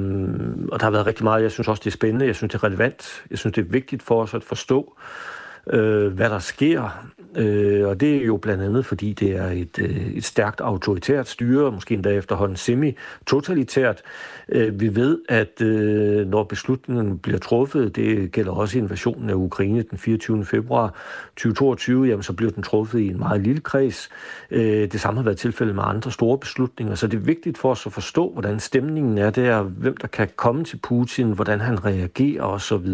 [0.71, 1.43] og der har været rigtig meget.
[1.43, 2.25] Jeg synes også, det er spændende.
[2.25, 3.23] Jeg synes, det er relevant.
[3.29, 5.34] Jeg synes, det er vigtigt for os at forstå, øh,
[5.67, 7.05] øh, hvad der sker.
[7.35, 11.27] Øh, og det er jo blandt andet, fordi det er et, øh, et stærkt autoritært
[11.27, 14.01] styre, måske endda efterhånden semi-totalitært.
[14.49, 19.81] Øh, vi ved, at øh, når beslutningen bliver truffet, det gælder også invasionen af Ukraine
[19.81, 20.45] den 24.
[20.45, 20.93] februar
[21.35, 24.09] 2022, jamen, så bliver den truffet i en meget lille kreds.
[24.51, 27.71] Øh, det samme har været tilfældet med andre store beslutninger, så det er vigtigt for
[27.71, 31.85] os at forstå, hvordan stemningen er der, hvem der kan komme til Putin, hvordan han
[31.85, 32.87] reagerer osv.,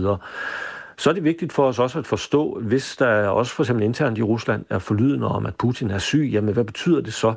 [1.02, 4.18] så er det vigtigt for os også at forstå, hvis der også for eksempel internt
[4.18, 7.34] i Rusland er forlydende om, at Putin er syg, jamen hvad betyder det så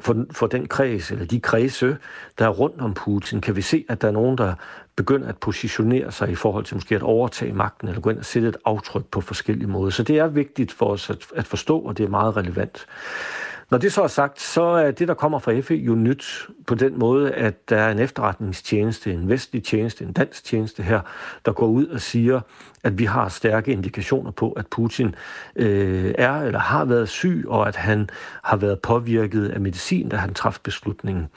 [0.00, 1.96] for, for den kreds, eller de kredse,
[2.38, 3.40] der er rundt om Putin?
[3.40, 4.54] Kan vi se, at der er nogen, der
[4.96, 8.24] begynder at positionere sig i forhold til måske at overtage magten, eller gå ind og
[8.24, 9.90] sætte et aftryk på forskellige måder?
[9.90, 12.86] Så det er vigtigt for os at, at forstå, og det er meget relevant.
[13.70, 16.74] Når det så er sagt, så er det, der kommer fra FE, jo nyt på
[16.74, 21.00] den måde, at der er en efterretningstjeneste, en vestlig tjeneste, en dansk tjeneste her,
[21.44, 22.40] der går ud og siger,
[22.84, 25.14] at vi har stærke indikationer på, at Putin
[25.56, 28.10] øh, er eller har været syg, og at han
[28.42, 31.28] har været påvirket af medicin, da han træffede beslutningen.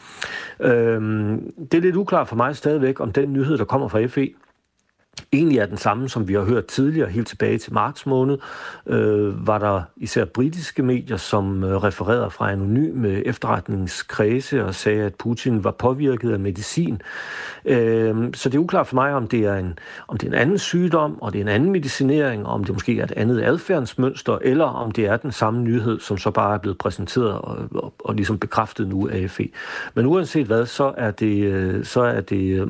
[0.60, 1.02] Øh,
[1.72, 4.30] det er lidt uklart for mig stadigvæk, om den nyhed, der kommer fra FE,
[5.34, 8.38] egentlig er den samme, som vi har hørt tidligere, helt tilbage til marts måned,
[8.88, 15.16] øh, var der især britiske medier, som øh, refererede fra anonyme efterretningskredse og sagde, at
[15.16, 17.02] Putin var påvirket af medicin.
[17.66, 20.38] Øh, så det er uklart for mig, om det, er en, om det er en
[20.38, 23.42] anden sygdom, og det er en anden medicinering, og om det måske er et andet
[23.42, 27.58] adfærdsmønster, eller om det er den samme nyhed, som så bare er blevet præsenteret og,
[27.76, 29.50] og, og ligesom bekræftet nu af FE.
[29.94, 32.68] Men uanset hvad, så er det, øh, så er det øh,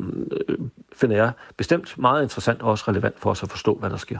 [0.99, 4.17] finder jeg bestemt meget interessant og også relevant for os at forstå, hvad der sker.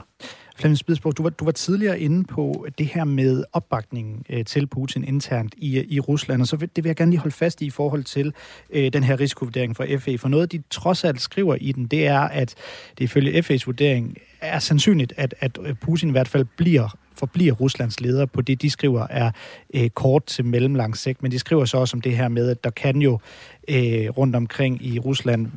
[0.56, 4.66] Flemming Spidsborg, du var, du var tidligere inde på det her med opbakningen øh, til
[4.66, 7.34] Putin internt i, øh, i Rusland, og så vil, det vil jeg gerne lige holde
[7.34, 8.32] fast i i forhold til
[8.70, 10.18] øh, den her risikovurdering fra FE.
[10.18, 12.54] For noget, de trods alt skriver i den, det er, at
[12.98, 16.88] det ifølge FE's vurdering er sandsynligt, at, at øh, Putin i hvert fald bliver
[17.20, 19.30] forbliver Ruslands leder på det, de skriver er
[19.74, 22.64] øh, kort til mellemlang sigt, men de skriver så også om det her med, at
[22.64, 23.18] der kan jo
[23.68, 25.48] øh, rundt omkring i Rusland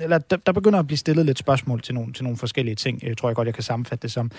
[0.00, 3.02] eller der, der begynder at blive stillet lidt spørgsmål til nogle, til nogle forskellige ting,
[3.02, 4.30] jeg tror jeg godt, jeg kan sammenfatte det som.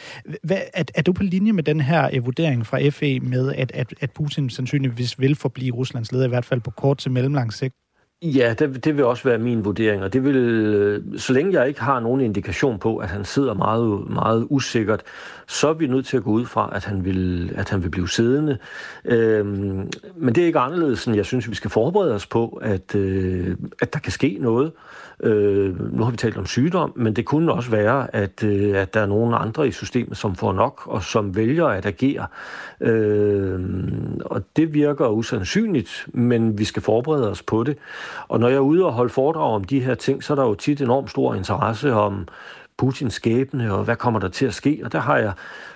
[0.44, 3.72] Hvad, er, er du på linje med den her uh, vurdering fra FE med, at,
[3.72, 7.54] at, at Putin sandsynligvis vil forblive Ruslands leder, i hvert fald på kort til mellemlang
[7.54, 7.76] sigt?
[8.24, 11.68] Ja, det, det vil også være min vurdering, og det vil, øh, så længe jeg
[11.68, 15.04] ikke har nogen indikation på, at han sidder meget, meget usikkert,
[15.48, 17.90] så er vi nødt til at gå ud fra, at han vil, at han vil
[17.90, 18.58] blive siddende.
[19.06, 22.96] Øhm, men det er ikke anderledes, end jeg synes, vi skal forberede os på, at,
[22.96, 24.72] øh, at der kan ske noget.
[25.24, 28.94] Øh, nu har vi talt om sygdom, men det kunne også være, at, øh, at
[28.94, 32.28] der er nogen andre i systemet, som får nok, og som vælger at agere.
[32.82, 33.60] Øh,
[34.26, 37.78] og det virker usandsynligt, men vi skal forberede os på det.
[38.28, 40.44] Og når jeg er ude og holde foredrag om de her ting, så er der
[40.44, 42.28] jo tit enormt stor interesse om
[42.78, 44.82] Putins skæbne, og hvad kommer der til at ske?
[44.84, 45.34] Og der har jeg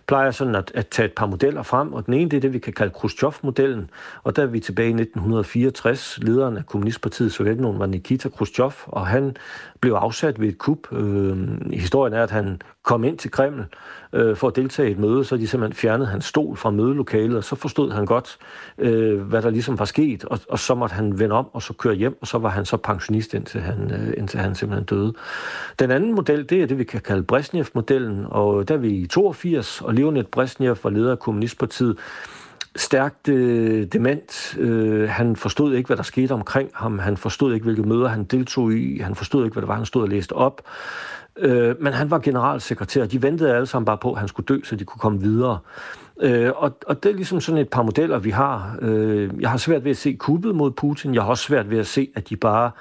[0.07, 2.53] plejer sådan at, at tage et par modeller frem, og den ene det er det,
[2.53, 3.89] vi kan kalde Khrushchev-modellen,
[4.23, 6.19] og der er vi tilbage i 1964.
[6.21, 9.37] Lederen af Kommunistpartiet Sovjetunionen var Nikita Khrushchev, og han
[9.79, 10.93] blev afsat ved et kup.
[10.93, 11.37] Øh,
[11.71, 13.65] historien er, at han kom ind til Kreml
[14.13, 17.37] øh, for at deltage i et møde, så de simpelthen fjernede hans stol fra mødelokalet,
[17.37, 18.37] og så forstod han godt,
[18.77, 21.73] øh, hvad der ligesom var sket, og, og så måtte han vende om og så
[21.73, 25.13] køre hjem, og så var han så pensionist, indtil han, øh, indtil han simpelthen døde.
[25.79, 29.07] Den anden model, det er det, vi kan kalde Brezhnev-modellen, og der er vi i
[29.07, 31.97] 82, og Leonid Brezhnev var leder af Kommunistpartiet,
[32.75, 34.55] stærkt øh, dement.
[34.59, 36.99] Øh, han forstod ikke, hvad der skete omkring ham.
[36.99, 38.99] Han forstod ikke, hvilke møder han deltog i.
[38.99, 40.61] Han forstod ikke, hvad det var, han stod og læste op.
[41.37, 43.05] Øh, men han var generalsekretær.
[43.05, 45.59] De ventede alle sammen bare på, at han skulle dø, så de kunne komme videre.
[46.21, 48.77] Øh, og, og det er ligesom sådan et par modeller, vi har.
[48.81, 51.13] Øh, jeg har svært ved at se kuppet mod Putin.
[51.13, 52.71] Jeg har også svært ved at se, at de bare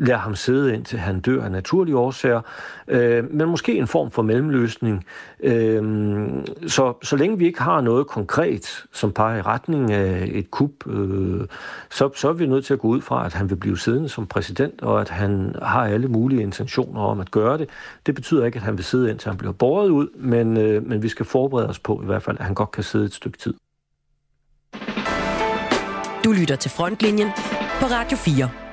[0.00, 2.40] lader ham sidde indtil han dør af naturlige årsager.
[2.88, 5.04] Øh, men måske en form for mellemløsning.
[5.42, 5.82] Øh,
[6.66, 10.86] så, så længe vi ikke har noget konkret, som peger i retning af et kup,
[10.86, 11.46] øh,
[11.90, 14.08] så, så er vi nødt til at gå ud fra, at han vil blive siddende
[14.08, 17.68] som præsident, og at han har alle mulige intentioner om at gøre det.
[18.06, 21.02] Det betyder ikke, at han vil sidde indtil han bliver båret ud, men, øh, men
[21.02, 23.38] vi skal forberede os på i hvert fald, at han godt kan sidde et stykke
[23.38, 23.54] tid.
[26.24, 27.28] Du lytter til Frontlinjen
[27.80, 28.69] på Radio 4.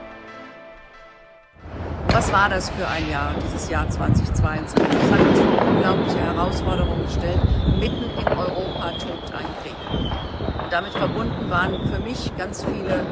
[2.14, 4.80] Was war das für ein Jahr, dieses Jahr 2022?
[4.80, 7.40] Es hat uns vor unglaubliche Herausforderungen gestellt.
[7.80, 9.76] Mitten in Europa tobt ein Krieg.
[10.64, 13.06] Und damit verbunden waren für mich ganz viele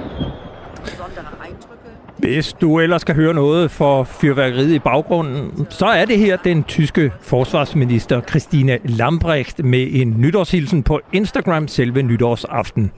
[0.84, 1.90] besondere Eindrücke.
[2.18, 6.64] Hvis du ellers skal høre noget for fyrværkeriet i baggrunden, så er det her den
[6.64, 12.92] tyske forsvarsminister Christine Lambrecht med en nytårshilsen på Instagram selve nytårsaften.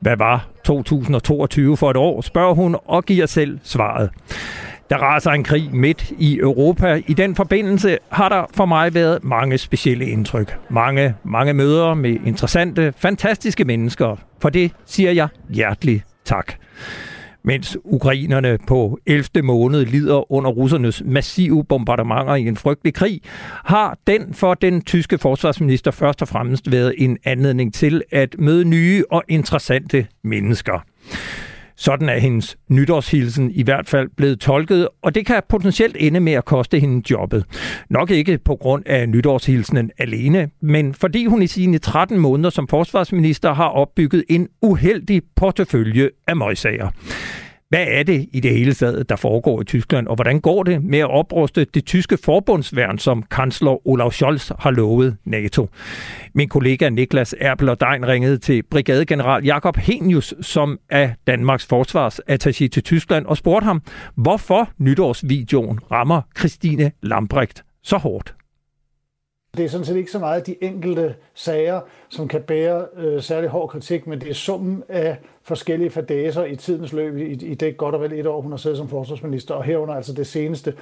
[0.00, 4.10] Hvad var 2022 for et år, spørger hun og giver selv svaret.
[4.90, 7.02] Der raser en krig midt i Europa.
[7.06, 10.58] I den forbindelse har der for mig været mange specielle indtryk.
[10.70, 14.16] Mange, mange møder med interessante, fantastiske mennesker.
[14.40, 16.52] For det siger jeg hjertelig tak.
[17.44, 19.42] Mens ukrainerne på 11.
[19.42, 23.20] måned lider under russernes massive bombardementer i en frygtelig krig,
[23.64, 28.64] har den for den tyske forsvarsminister først og fremmest været en anledning til at møde
[28.64, 30.84] nye og interessante mennesker.
[31.80, 36.32] Sådan er hendes nytårshilsen i hvert fald blevet tolket, og det kan potentielt ende med
[36.32, 37.44] at koste hende jobbet.
[37.90, 42.68] Nok ikke på grund af nytårshilsenen alene, men fordi hun i sine 13 måneder som
[42.68, 46.88] forsvarsminister har opbygget en uheldig portefølje af møgsager.
[47.70, 50.84] Hvad er det i det hele taget, der foregår i Tyskland, og hvordan går det
[50.84, 55.68] med at opruste det tyske forbundsværn, som kansler Olaf Scholz har lovet NATO?
[56.34, 62.68] Min kollega Niklas Erbel og Dein ringede til brigadegeneral Jakob Henius, som er Danmarks forsvarsattaché
[62.68, 63.82] til Tyskland, og spurgte ham,
[64.16, 68.34] hvorfor nytårsvideoen rammer Christine Lambrecht så hårdt.
[69.56, 73.50] Det er sådan set ikke så meget de enkelte sager, som kan bære øh, særlig
[73.50, 77.76] hård kritik, men det er summen af forskellige fadæser i tidens løb i, i det
[77.76, 80.74] godt og vel et år, hun har siddet som forsvarsminister, og herunder altså det seneste,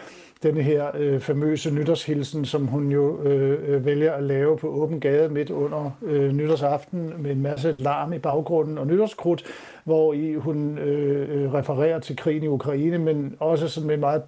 [0.42, 5.00] denne her øh, famøse nytårshilsen, som hun jo øh, øh, vælger at lave på åben
[5.00, 9.44] gade midt under øh, nytårsaften med en masse larm i baggrunden og nytårskrudt,
[9.84, 14.22] hvor i hun øh, øh refererer til krigen i Ukraine, men også sådan med meget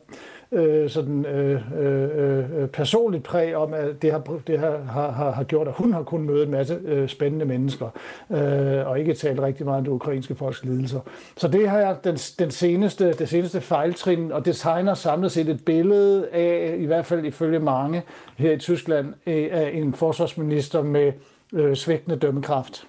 [0.53, 5.45] øh, sådan, øh, øh, øh, personligt præg om, at det, har, det har, har, har
[5.45, 7.89] gjort, at hun har kunnet møde en masse øh, spændende mennesker,
[8.31, 11.01] øh, og ikke talt rigtig meget om det ukrainske folks lidelser.
[11.37, 15.49] Så det har jeg den, den seneste, det seneste fejltrin, og det tegner samlet set
[15.49, 18.03] et billede af, i hvert fald ifølge mange
[18.37, 21.13] her i Tyskland, af en forsvarsminister med
[21.53, 22.87] øh, svækkende dømmekraft.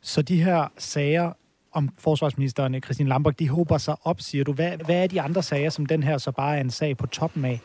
[0.00, 1.32] Så de her sager
[1.72, 4.52] om forsvarsministeren eh, Christine Lambert, de håber sig op, siger du.
[4.52, 7.06] Hvad, hvad er de andre sager, som den her så bare er en sag på
[7.06, 7.60] toppen af?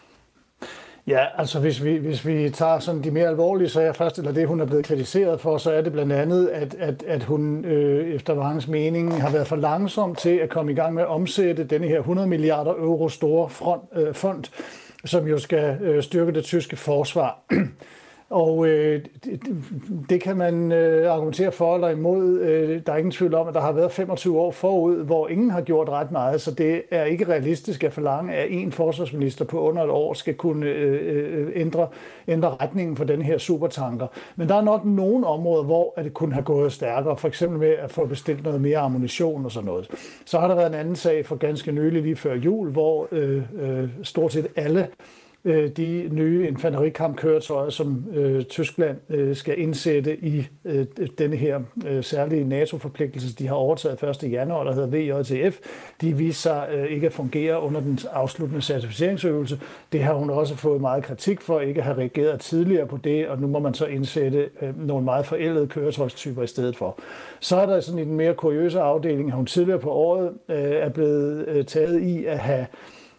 [1.07, 4.47] Ja, altså hvis vi, hvis vi tager sådan de mere alvorlige sager først, eller det
[4.47, 8.15] hun er blevet kritiseret for, så er det blandt andet, at, at, at hun øh,
[8.15, 11.63] efter Vangens mening har været for langsom til at komme i gang med at omsætte
[11.63, 14.43] denne her 100 milliarder euro store front, øh, fond,
[15.05, 17.39] som jo skal øh, styrke det tyske forsvar.
[18.33, 19.41] Og øh, det,
[20.09, 22.39] det kan man øh, argumentere for eller imod.
[22.39, 25.49] Øh, der er ingen tvivl om, at der har været 25 år forud, hvor ingen
[25.49, 29.59] har gjort ret meget, så det er ikke realistisk at forlange, at en forsvarsminister på
[29.59, 31.87] under et år skal kunne øh, øh, ændre,
[32.27, 34.07] ændre retningen for den her supertanker.
[34.35, 37.75] Men der er nok nogle områder, hvor det kunne have gået stærkere, for eksempel med
[37.79, 39.89] at få bestilt noget mere ammunition og sådan noget.
[40.25, 43.43] Så har der været en anden sag for ganske nylig lige før jul, hvor øh,
[43.61, 44.87] øh, stort set alle
[45.45, 50.85] øh, de nye infanterikampkøretøjer, som øh, Tyskland øh, skal indsætte i øh,
[51.17, 54.31] denne her øh, særlige NATO-forpligtelse, de har overtaget 1.
[54.31, 55.57] januar, der hedder VJTF,
[56.01, 59.59] de viser sig øh, ikke at fungere under den afsluttende certificeringsøvelse.
[59.91, 63.27] Det har hun også fået meget kritik for, ikke at have reageret tidligere på det,
[63.27, 66.99] og nu må man så indsætte øh, nogle meget forældede køretøjstyper i stedet for.
[67.39, 70.57] Så er der sådan i den mere kuriøse afdeling, at hun tidligere på året øh,
[70.57, 72.65] er blevet øh, taget i at have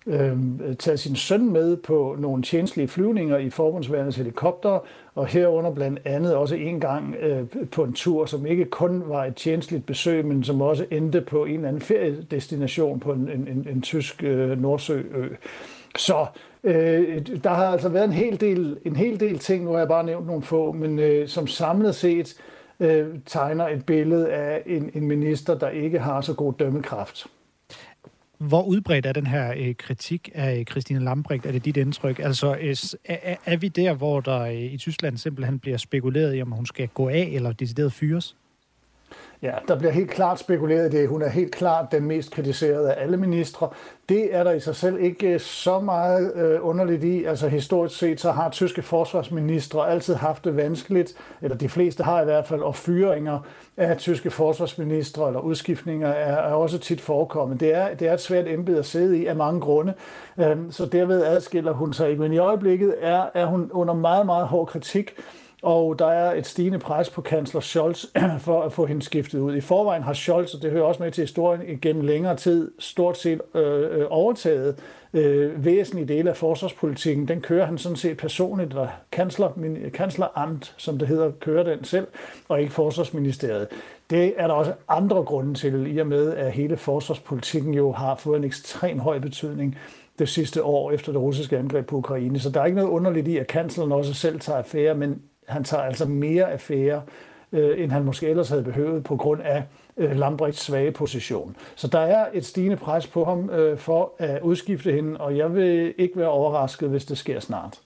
[0.07, 0.36] øh,
[0.78, 4.78] taget sin søn med på nogle tjenestlige flyvninger i forbundsværendets helikopter,
[5.14, 9.24] og herunder blandt andet også en gang øh, på en tur, som ikke kun var
[9.24, 13.48] et tjenestligt besøg, men som også endte på en eller anden feriedestination på en, en,
[13.48, 15.28] en, en tysk øh, Nordsøø.
[15.96, 16.26] Så
[16.64, 19.88] øh, der har altså været en hel del, en hel del ting, nu har jeg
[19.88, 22.36] bare nævnt nogle få, men øh, som samlet set
[22.80, 27.26] øh, tegner et billede af en, en minister, der ikke har så god dømmekraft.
[28.49, 31.47] Hvor udbredt er den her øh, kritik af øh, Christine Lambrecht?
[31.47, 32.18] Er det dit indtryk?
[32.18, 36.42] Altså, øh, er, er vi der, hvor der øh, i Tyskland simpelthen bliver spekuleret i,
[36.42, 38.36] om hun skal gå af eller decideret fyres?
[39.45, 41.09] Ja, der bliver helt klart spekuleret i det.
[41.09, 43.68] Hun er helt klart den mest kritiserede af alle ministre.
[44.09, 47.24] Det er der i sig selv ikke øh, så meget øh, underligt i.
[47.24, 52.22] Altså historisk set, så har tyske forsvarsministre altid haft det vanskeligt, eller de fleste har
[52.22, 53.38] i hvert fald, og fyringer
[53.76, 57.61] af tyske forsvarsministre eller udskiftninger er, er også tit forekommet.
[57.61, 59.95] Det er, det er et svært embede at sidde i af mange grunde,
[60.38, 62.22] øh, så derved adskiller hun sig ikke.
[62.22, 65.14] Men i øjeblikket er, er hun under meget, meget hård kritik,
[65.64, 68.04] og der er et stigende pres på kansler Scholz
[68.46, 69.56] for at få hende skiftet ud.
[69.56, 73.18] I forvejen har Scholz, og det hører også med til historien, gennem længere tid stort
[73.18, 74.76] set øh, øh, overtaget
[75.12, 77.28] øh, væsentlige dele af forsvarspolitikken.
[77.28, 81.84] Den kører han sådan set personligt, eller kansler, min, kansleramt, som det hedder, kører den
[81.84, 82.06] selv,
[82.48, 83.68] og ikke forsvarsministeriet.
[84.10, 88.14] Det er der også andre grunde til, i og med at hele forsvarspolitikken jo har
[88.14, 89.78] fået en ekstrem høj betydning
[90.18, 92.38] det sidste år efter det russiske angreb på Ukraine.
[92.38, 95.64] Så der er ikke noget underligt i, at kansleren også selv tager affære, men han
[95.64, 97.03] tager altså mere affære,
[97.53, 99.62] øh, end han måske ellers havde behøvet på grund af
[99.97, 101.57] øh, Lambrechts svage position.
[101.74, 105.55] Så der er et stigende pres på ham øh, for at udskifte hende, og jeg
[105.55, 107.78] vil ikke være overrasket, hvis det sker snart.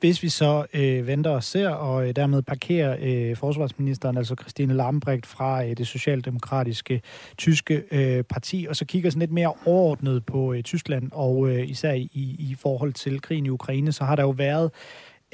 [0.00, 4.74] Hvis vi så øh, venter og ser, og øh, dermed parkerer øh, forsvarsministeren, altså Christine
[4.74, 7.02] Lambrecht, fra øh, det socialdemokratiske
[7.38, 11.70] tyske øh, parti, og så kigger sådan lidt mere overordnet på øh, Tyskland, og øh,
[11.70, 14.70] især i, i forhold til krigen i Ukraine, så har der jo været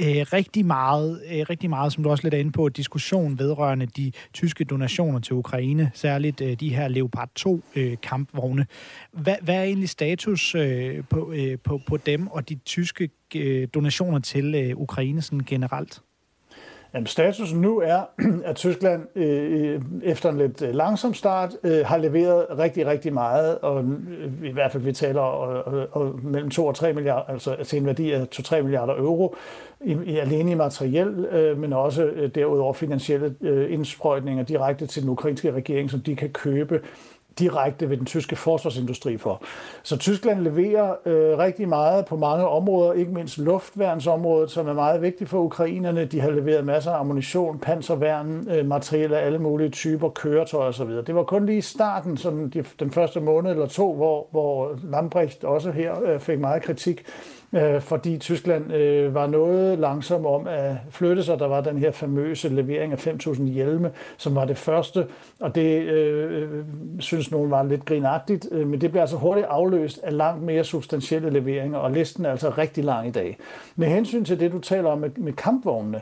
[0.00, 3.86] øh, rigtig meget, øh, rigtig meget, som du også lidt er inde på, diskussion vedrørende
[3.86, 8.66] de tyske donationer til Ukraine, særligt øh, de her Leopard 2 øh, kampvogne.
[9.12, 13.68] Hvad, hvad er egentlig status øh, på, øh, på, på dem og de tyske øh,
[13.74, 16.02] donationer til øh, Ukraine sådan generelt?
[16.94, 18.00] Jamen, status nu er,
[18.44, 23.58] at Tyskland øh, efter en lidt øh, langsom start øh, har leveret rigtig, rigtig meget,
[23.58, 26.74] og øh, i hvert fald vi taler øh, øh, og, og, og mellem 2 og
[26.74, 29.36] 3 milliarder, altså til en værdi af 2-3 milliarder euro,
[29.84, 35.02] i, i, alene i materiel, øh, men også øh, derudover finansielle øh, indsprøjtninger direkte til
[35.02, 36.80] den ukrainske regering, som de kan købe
[37.38, 39.42] direkte ved den tyske forsvarsindustri for.
[39.82, 45.02] Så Tyskland leverer øh, rigtig meget på mange områder, ikke mindst luftværnsområdet, som er meget
[45.02, 46.04] vigtigt for ukrainerne.
[46.04, 50.90] De har leveret masser af ammunition, panserværn, øh, materiel af alle mulige typer, køretøjer osv.
[50.90, 54.78] Det var kun lige i starten, sådan de, den første måned eller to, hvor, hvor
[54.90, 57.04] Lambrecht også her øh, fik meget kritik
[57.52, 61.38] øh, fordi Tyskland øh, var noget langsom om at flytte sig.
[61.38, 65.06] Der var den her famøse levering af 5.000 hjelme, som var det første,
[65.40, 66.64] og det øh, øh
[66.98, 70.64] synes nogen var lidt grinagtigt, øh, men det bliver altså hurtigt afløst af langt mere
[70.64, 73.38] substantielle leveringer, og listen er altså rigtig lang i dag.
[73.76, 76.00] Med hensyn til det, du taler om med, med kampvognene,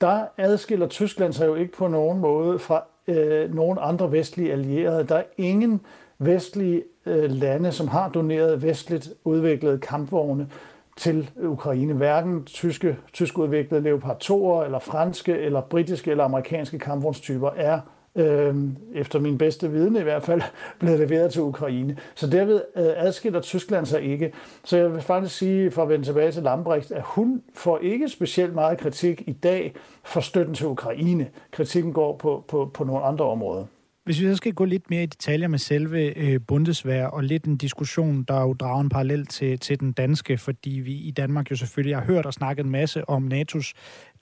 [0.00, 5.04] der adskiller Tyskland sig jo ikke på nogen måde fra øh, nogen andre vestlige allierede.
[5.04, 5.80] Der er ingen
[6.18, 10.48] vestlige øh, lande, som har doneret vestligt udviklede kampvogne
[10.96, 11.94] til Ukraine.
[11.94, 17.80] Hverken tyske, tysk udviklede Leopard 2'er, eller franske, eller britiske, eller amerikanske kampvognstyper er
[18.16, 18.56] øh,
[18.94, 20.42] efter min bedste viden i hvert fald,
[20.80, 21.96] blevet leveret til Ukraine.
[22.14, 24.32] Så derved øh, adskiller Tyskland sig ikke.
[24.64, 28.08] Så jeg vil faktisk sige, for at vende tilbage til Lambrecht, at hun får ikke
[28.08, 31.26] specielt meget kritik i dag for støtten til Ukraine.
[31.50, 33.64] Kritikken går på, på, på nogle andre områder.
[34.04, 37.44] Hvis vi så skal gå lidt mere i detaljer med selve øh, Bundeswehr, og lidt
[37.44, 41.50] en diskussion, der jo drager en parallel til, til den danske, fordi vi i Danmark
[41.50, 43.72] jo selvfølgelig har hørt og snakket en masse om NATO's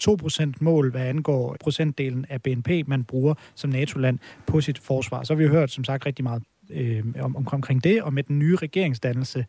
[0.02, 5.22] 2%-mål, hvad angår procentdelen af BNP, man bruger som NATO-land på sit forsvar.
[5.22, 8.14] Så har vi jo hørt, som sagt, rigtig meget øh, om, om, omkring det, og
[8.14, 9.46] med den nye regeringsdannelse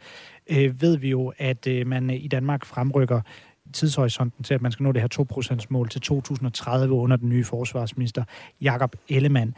[0.50, 3.22] øh, ved vi jo, at øh, man i Danmark fremrykker
[3.74, 8.24] tidshorisonten til, at man skal nå det her 2%-mål til 2030 under den nye forsvarsminister
[8.62, 9.56] Jakob Ellemann.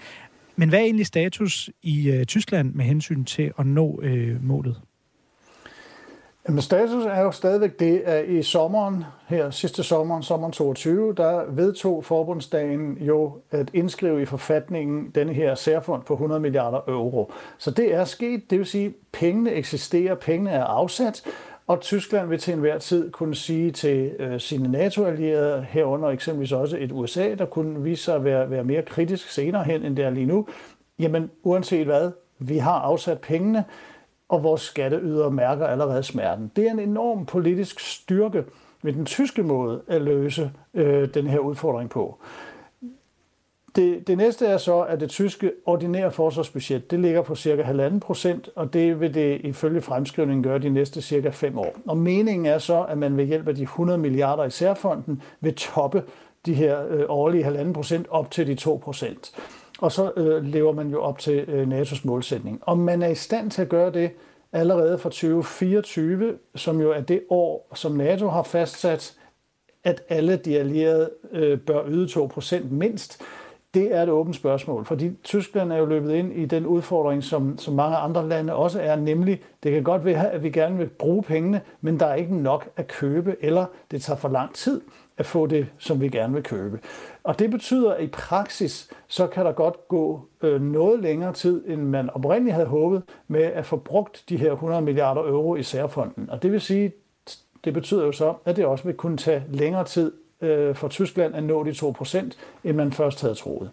[0.56, 4.82] Men hvad er egentlig status i øh, Tyskland med hensyn til at nå øh, målet?
[6.48, 11.52] Jamen, status er jo stadigvæk det, at i sommeren, her sidste sommeren, sommeren 22, der
[11.52, 17.32] vedtog forbundsdagen jo at indskrive i forfatningen denne her særfond på 100 milliarder euro.
[17.58, 21.24] Så det er sket, det vil sige, at pengene eksisterer, pengene er afsat,
[21.68, 26.78] og Tyskland vil til enhver tid kunne sige til øh, sine NATO-allierede, herunder eksempelvis også
[26.80, 30.06] et USA, der kunne vise sig at være, være mere kritisk senere hen, end det
[30.06, 30.48] er lige nu,
[31.00, 33.64] jamen uanset hvad, vi har afsat pengene,
[34.30, 36.52] og vores skatteyder mærker allerede smerten.
[36.56, 38.44] Det er en enorm politisk styrke
[38.84, 42.20] ved den tyske måde at løse øh, den her udfordring på.
[43.76, 48.00] Det, det næste er så, at det tyske ordinære forsvarsbudget, det ligger på cirka 1,5
[48.00, 51.76] procent, og det vil det ifølge fremskrivningen gøre de næste cirka 5 år.
[51.86, 55.56] Og meningen er så, at man ved hjælp af de 100 milliarder i særfonden vil
[55.56, 56.04] toppe
[56.46, 59.32] de her øh, årlige 1,5 procent op til de 2 procent.
[59.80, 62.62] Og så øh, lever man jo op til øh, NATO's målsætning.
[62.66, 64.12] Om man er i stand til at gøre det
[64.54, 69.14] allerede fra 2024, som jo er det år, som NATO har fastsat,
[69.84, 73.22] at alle de allierede øh, bør yde 2 procent mindst.
[73.76, 77.58] Det er et åbent spørgsmål, fordi Tyskland er jo løbet ind i den udfordring, som,
[77.58, 80.90] som mange andre lande også er, nemlig det kan godt være, at vi gerne vil
[80.90, 84.82] bruge pengene, men der er ikke nok at købe, eller det tager for lang tid
[85.18, 86.80] at få det, som vi gerne vil købe.
[87.24, 91.64] Og det betyder, at i praksis, så kan der godt gå øh, noget længere tid,
[91.68, 95.64] end man oprindeligt havde håbet, med at få brugt de her 100 milliarder euro i
[95.64, 96.30] særfonden.
[96.30, 96.92] Og det vil sige,
[97.64, 100.12] det betyder jo så, at det også vil kunne tage længere tid
[100.46, 102.18] øh, for Tyskland at nå de 2%,
[102.64, 103.72] end man først havde troet.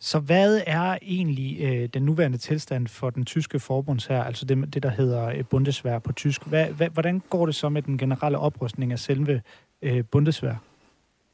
[0.00, 4.82] Så hvad er egentlig øh, den nuværende tilstand for den tyske forbundsher, altså det, det
[4.82, 6.46] der hedder øh, Bundeswehr på tysk?
[6.46, 9.42] Hvad, hvad, hvordan går det så med den generelle oprustning af selve
[9.82, 10.54] øh, Bundeswehr?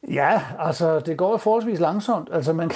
[0.06, 2.28] Ja, altså det går forholdsvis langsomt.
[2.32, 2.70] Altså man,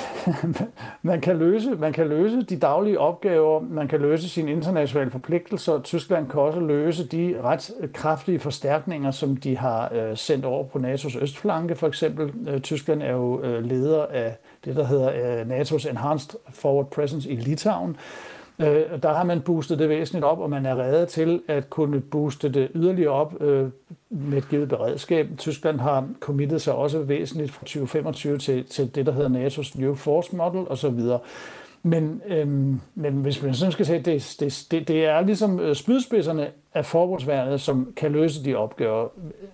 [1.02, 5.80] man, kan løse, man kan løse de daglige opgaver, man kan løse sine internationale forpligtelser.
[5.80, 10.64] Tyskland kan også løse de ret øh, kraftige forstærkninger, som de har øh, sendt over
[10.64, 11.76] på NATO's østflanke.
[11.76, 16.30] For eksempel, øh, Tyskland er jo øh, leder af det, der hedder øh, NATO's Enhanced
[16.50, 17.96] Forward Presence i Litauen.
[18.58, 22.00] Øh, der har man boostet det væsentligt op, og man er reddet til at kunne
[22.00, 23.68] booste det yderligere op øh,
[24.10, 25.28] med et givet beredskab.
[25.38, 29.94] Tyskland har committet sig også væsentligt fra 2025 til, til det, der hedder NATO's New
[29.94, 31.00] Force Model osv.
[31.82, 35.74] Men, øhm, men hvis man sådan skal sige, det, det, det, det er ligesom øh,
[35.74, 39.08] spydspidserne af forbundsværnet, som kan løse de opgaver.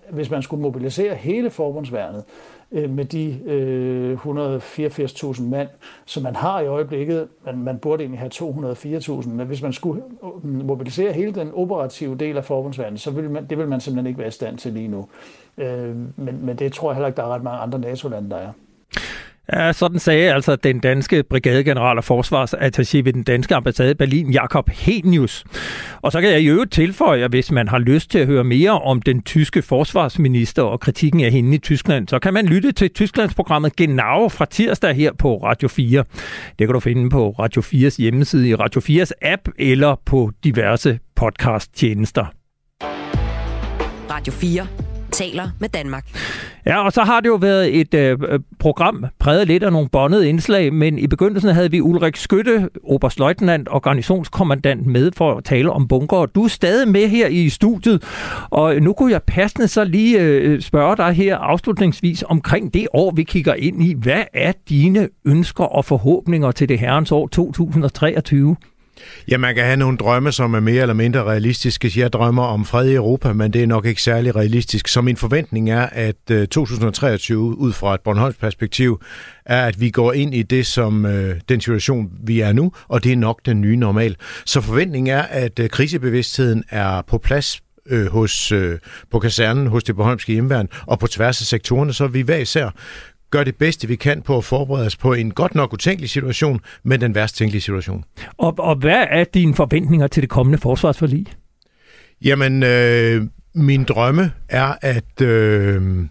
[0.09, 2.23] Hvis man skulle mobilisere hele forbundsværnet,
[2.71, 5.69] øh, med de øh, 184.000 mand,
[6.05, 7.27] som man har i øjeblikket.
[7.45, 12.15] Man, man burde egentlig have 204.000, men hvis man skulle øh, mobilisere hele den operative
[12.17, 14.73] del af forbundsverdenen, så vil man, det vil man simpelthen ikke være i stand til
[14.73, 15.07] lige nu.
[15.57, 18.37] Øh, men, men det tror jeg heller ikke, der er ret mange andre NATO-lande, der
[18.37, 18.51] er.
[19.53, 24.31] Ja, sådan sagde altså den danske brigadegeneral og forsvarsattaché ved den danske ambassade i Berlin,
[24.31, 25.43] Jakob Henius.
[26.01, 28.43] Og så kan jeg i øvrigt tilføje, at hvis man har lyst til at høre
[28.43, 32.71] mere om den tyske forsvarsminister og kritikken af hende i Tyskland, så kan man lytte
[32.71, 36.03] til Tysklandsprogrammet Genau fra tirsdag her på Radio 4.
[36.59, 40.99] Det kan du finde på Radio 4's hjemmeside i Radio 4's app eller på diverse
[41.15, 42.25] podcast-tjenester.
[44.09, 44.88] Radio 4
[45.19, 46.05] taler med Danmark.
[46.65, 48.17] Ja, og så har det jo været et øh,
[48.59, 53.67] program præget lidt af nogle bondede indslag, men i begyndelsen havde vi Ulrik Skytte, oberstløjtnant
[53.67, 56.25] og garnisonskommandant med for at tale om bunker.
[56.25, 58.03] Du er stadig med her i studiet,
[58.49, 63.11] og nu kunne jeg passende så lige øh, spørge dig her afslutningsvis omkring det år,
[63.11, 63.95] vi kigger ind i.
[63.97, 68.55] Hvad er dine ønsker og forhåbninger til det herrens år 2023?
[69.31, 71.91] Ja, man kan have nogle drømme, som er mere eller mindre realistiske.
[71.95, 74.87] Jeg drømmer om fred i Europa, men det er nok ikke særlig realistisk.
[74.87, 79.01] Så min forventning er, at øh, 2023, ud fra et Bornholms perspektiv,
[79.45, 83.03] er, at vi går ind i det som øh, den situation, vi er nu, og
[83.03, 84.15] det er nok den nye normal.
[84.45, 88.79] Så forventningen er, at øh, krisebevidstheden er på plads øh, hos, øh,
[89.11, 92.69] på kasernen, hos det Bornholmske hjemværn, og på tværs af sektorerne, så vi hver især
[93.31, 96.59] gør det bedste, vi kan på at forberede os på en godt nok utænkelig situation,
[96.83, 98.03] men den værst tænkelige situation.
[98.37, 101.25] Og, og hvad er dine forventninger til det kommende forsvarsforlig?
[102.21, 103.23] Jamen, øh,
[103.55, 106.05] min drømme er, at, øh,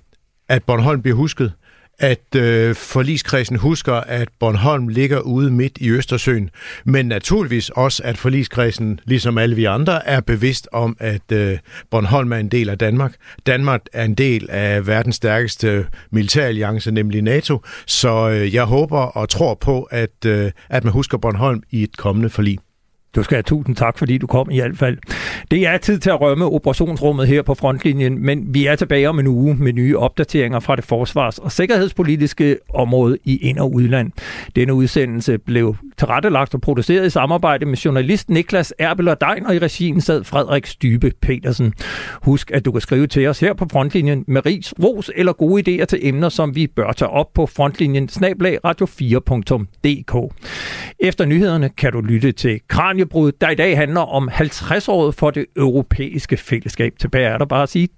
[0.49, 1.53] at Bornholm bliver husket
[1.99, 6.51] at øh, forliskredsen husker, at Bornholm ligger ude midt i Østersøen,
[6.85, 11.59] men naturligvis også, at forliskredsen, ligesom alle vi andre, er bevidst om, at øh,
[11.91, 13.15] Bornholm er en del af Danmark.
[13.47, 19.29] Danmark er en del af verdens stærkeste militæralliance, nemlig NATO, så øh, jeg håber og
[19.29, 22.59] tror på, at, øh, at man husker Bornholm i et kommende forlig.
[23.15, 24.99] Du skal have tusind tak, fordi du kom i hvert fald.
[25.51, 29.19] Det er tid til at rømme operationsrummet her på frontlinjen, men vi er tilbage om
[29.19, 34.13] en uge med nye opdateringer fra det forsvars- og sikkerhedspolitiske område i ind- og udland.
[34.57, 39.55] Denne udsendelse blev tilrettelagt og produceret i samarbejde med journalist Niklas Erbel og Dein, og
[39.55, 41.73] i regien sad Frederik Stybe Petersen.
[42.23, 45.63] Husk, at du kan skrive til os her på frontlinjen med ris, ros eller gode
[45.83, 50.35] idéer til emner, som vi bør tage op på frontlinjen snablag radio4.dk.
[51.01, 55.11] Efter nyhederne kan du lytte til Kran Kranjebrud, der i dag handler om 50 år
[55.11, 56.93] for det europæiske fællesskab.
[57.01, 57.89] Tilbage er der bare at sige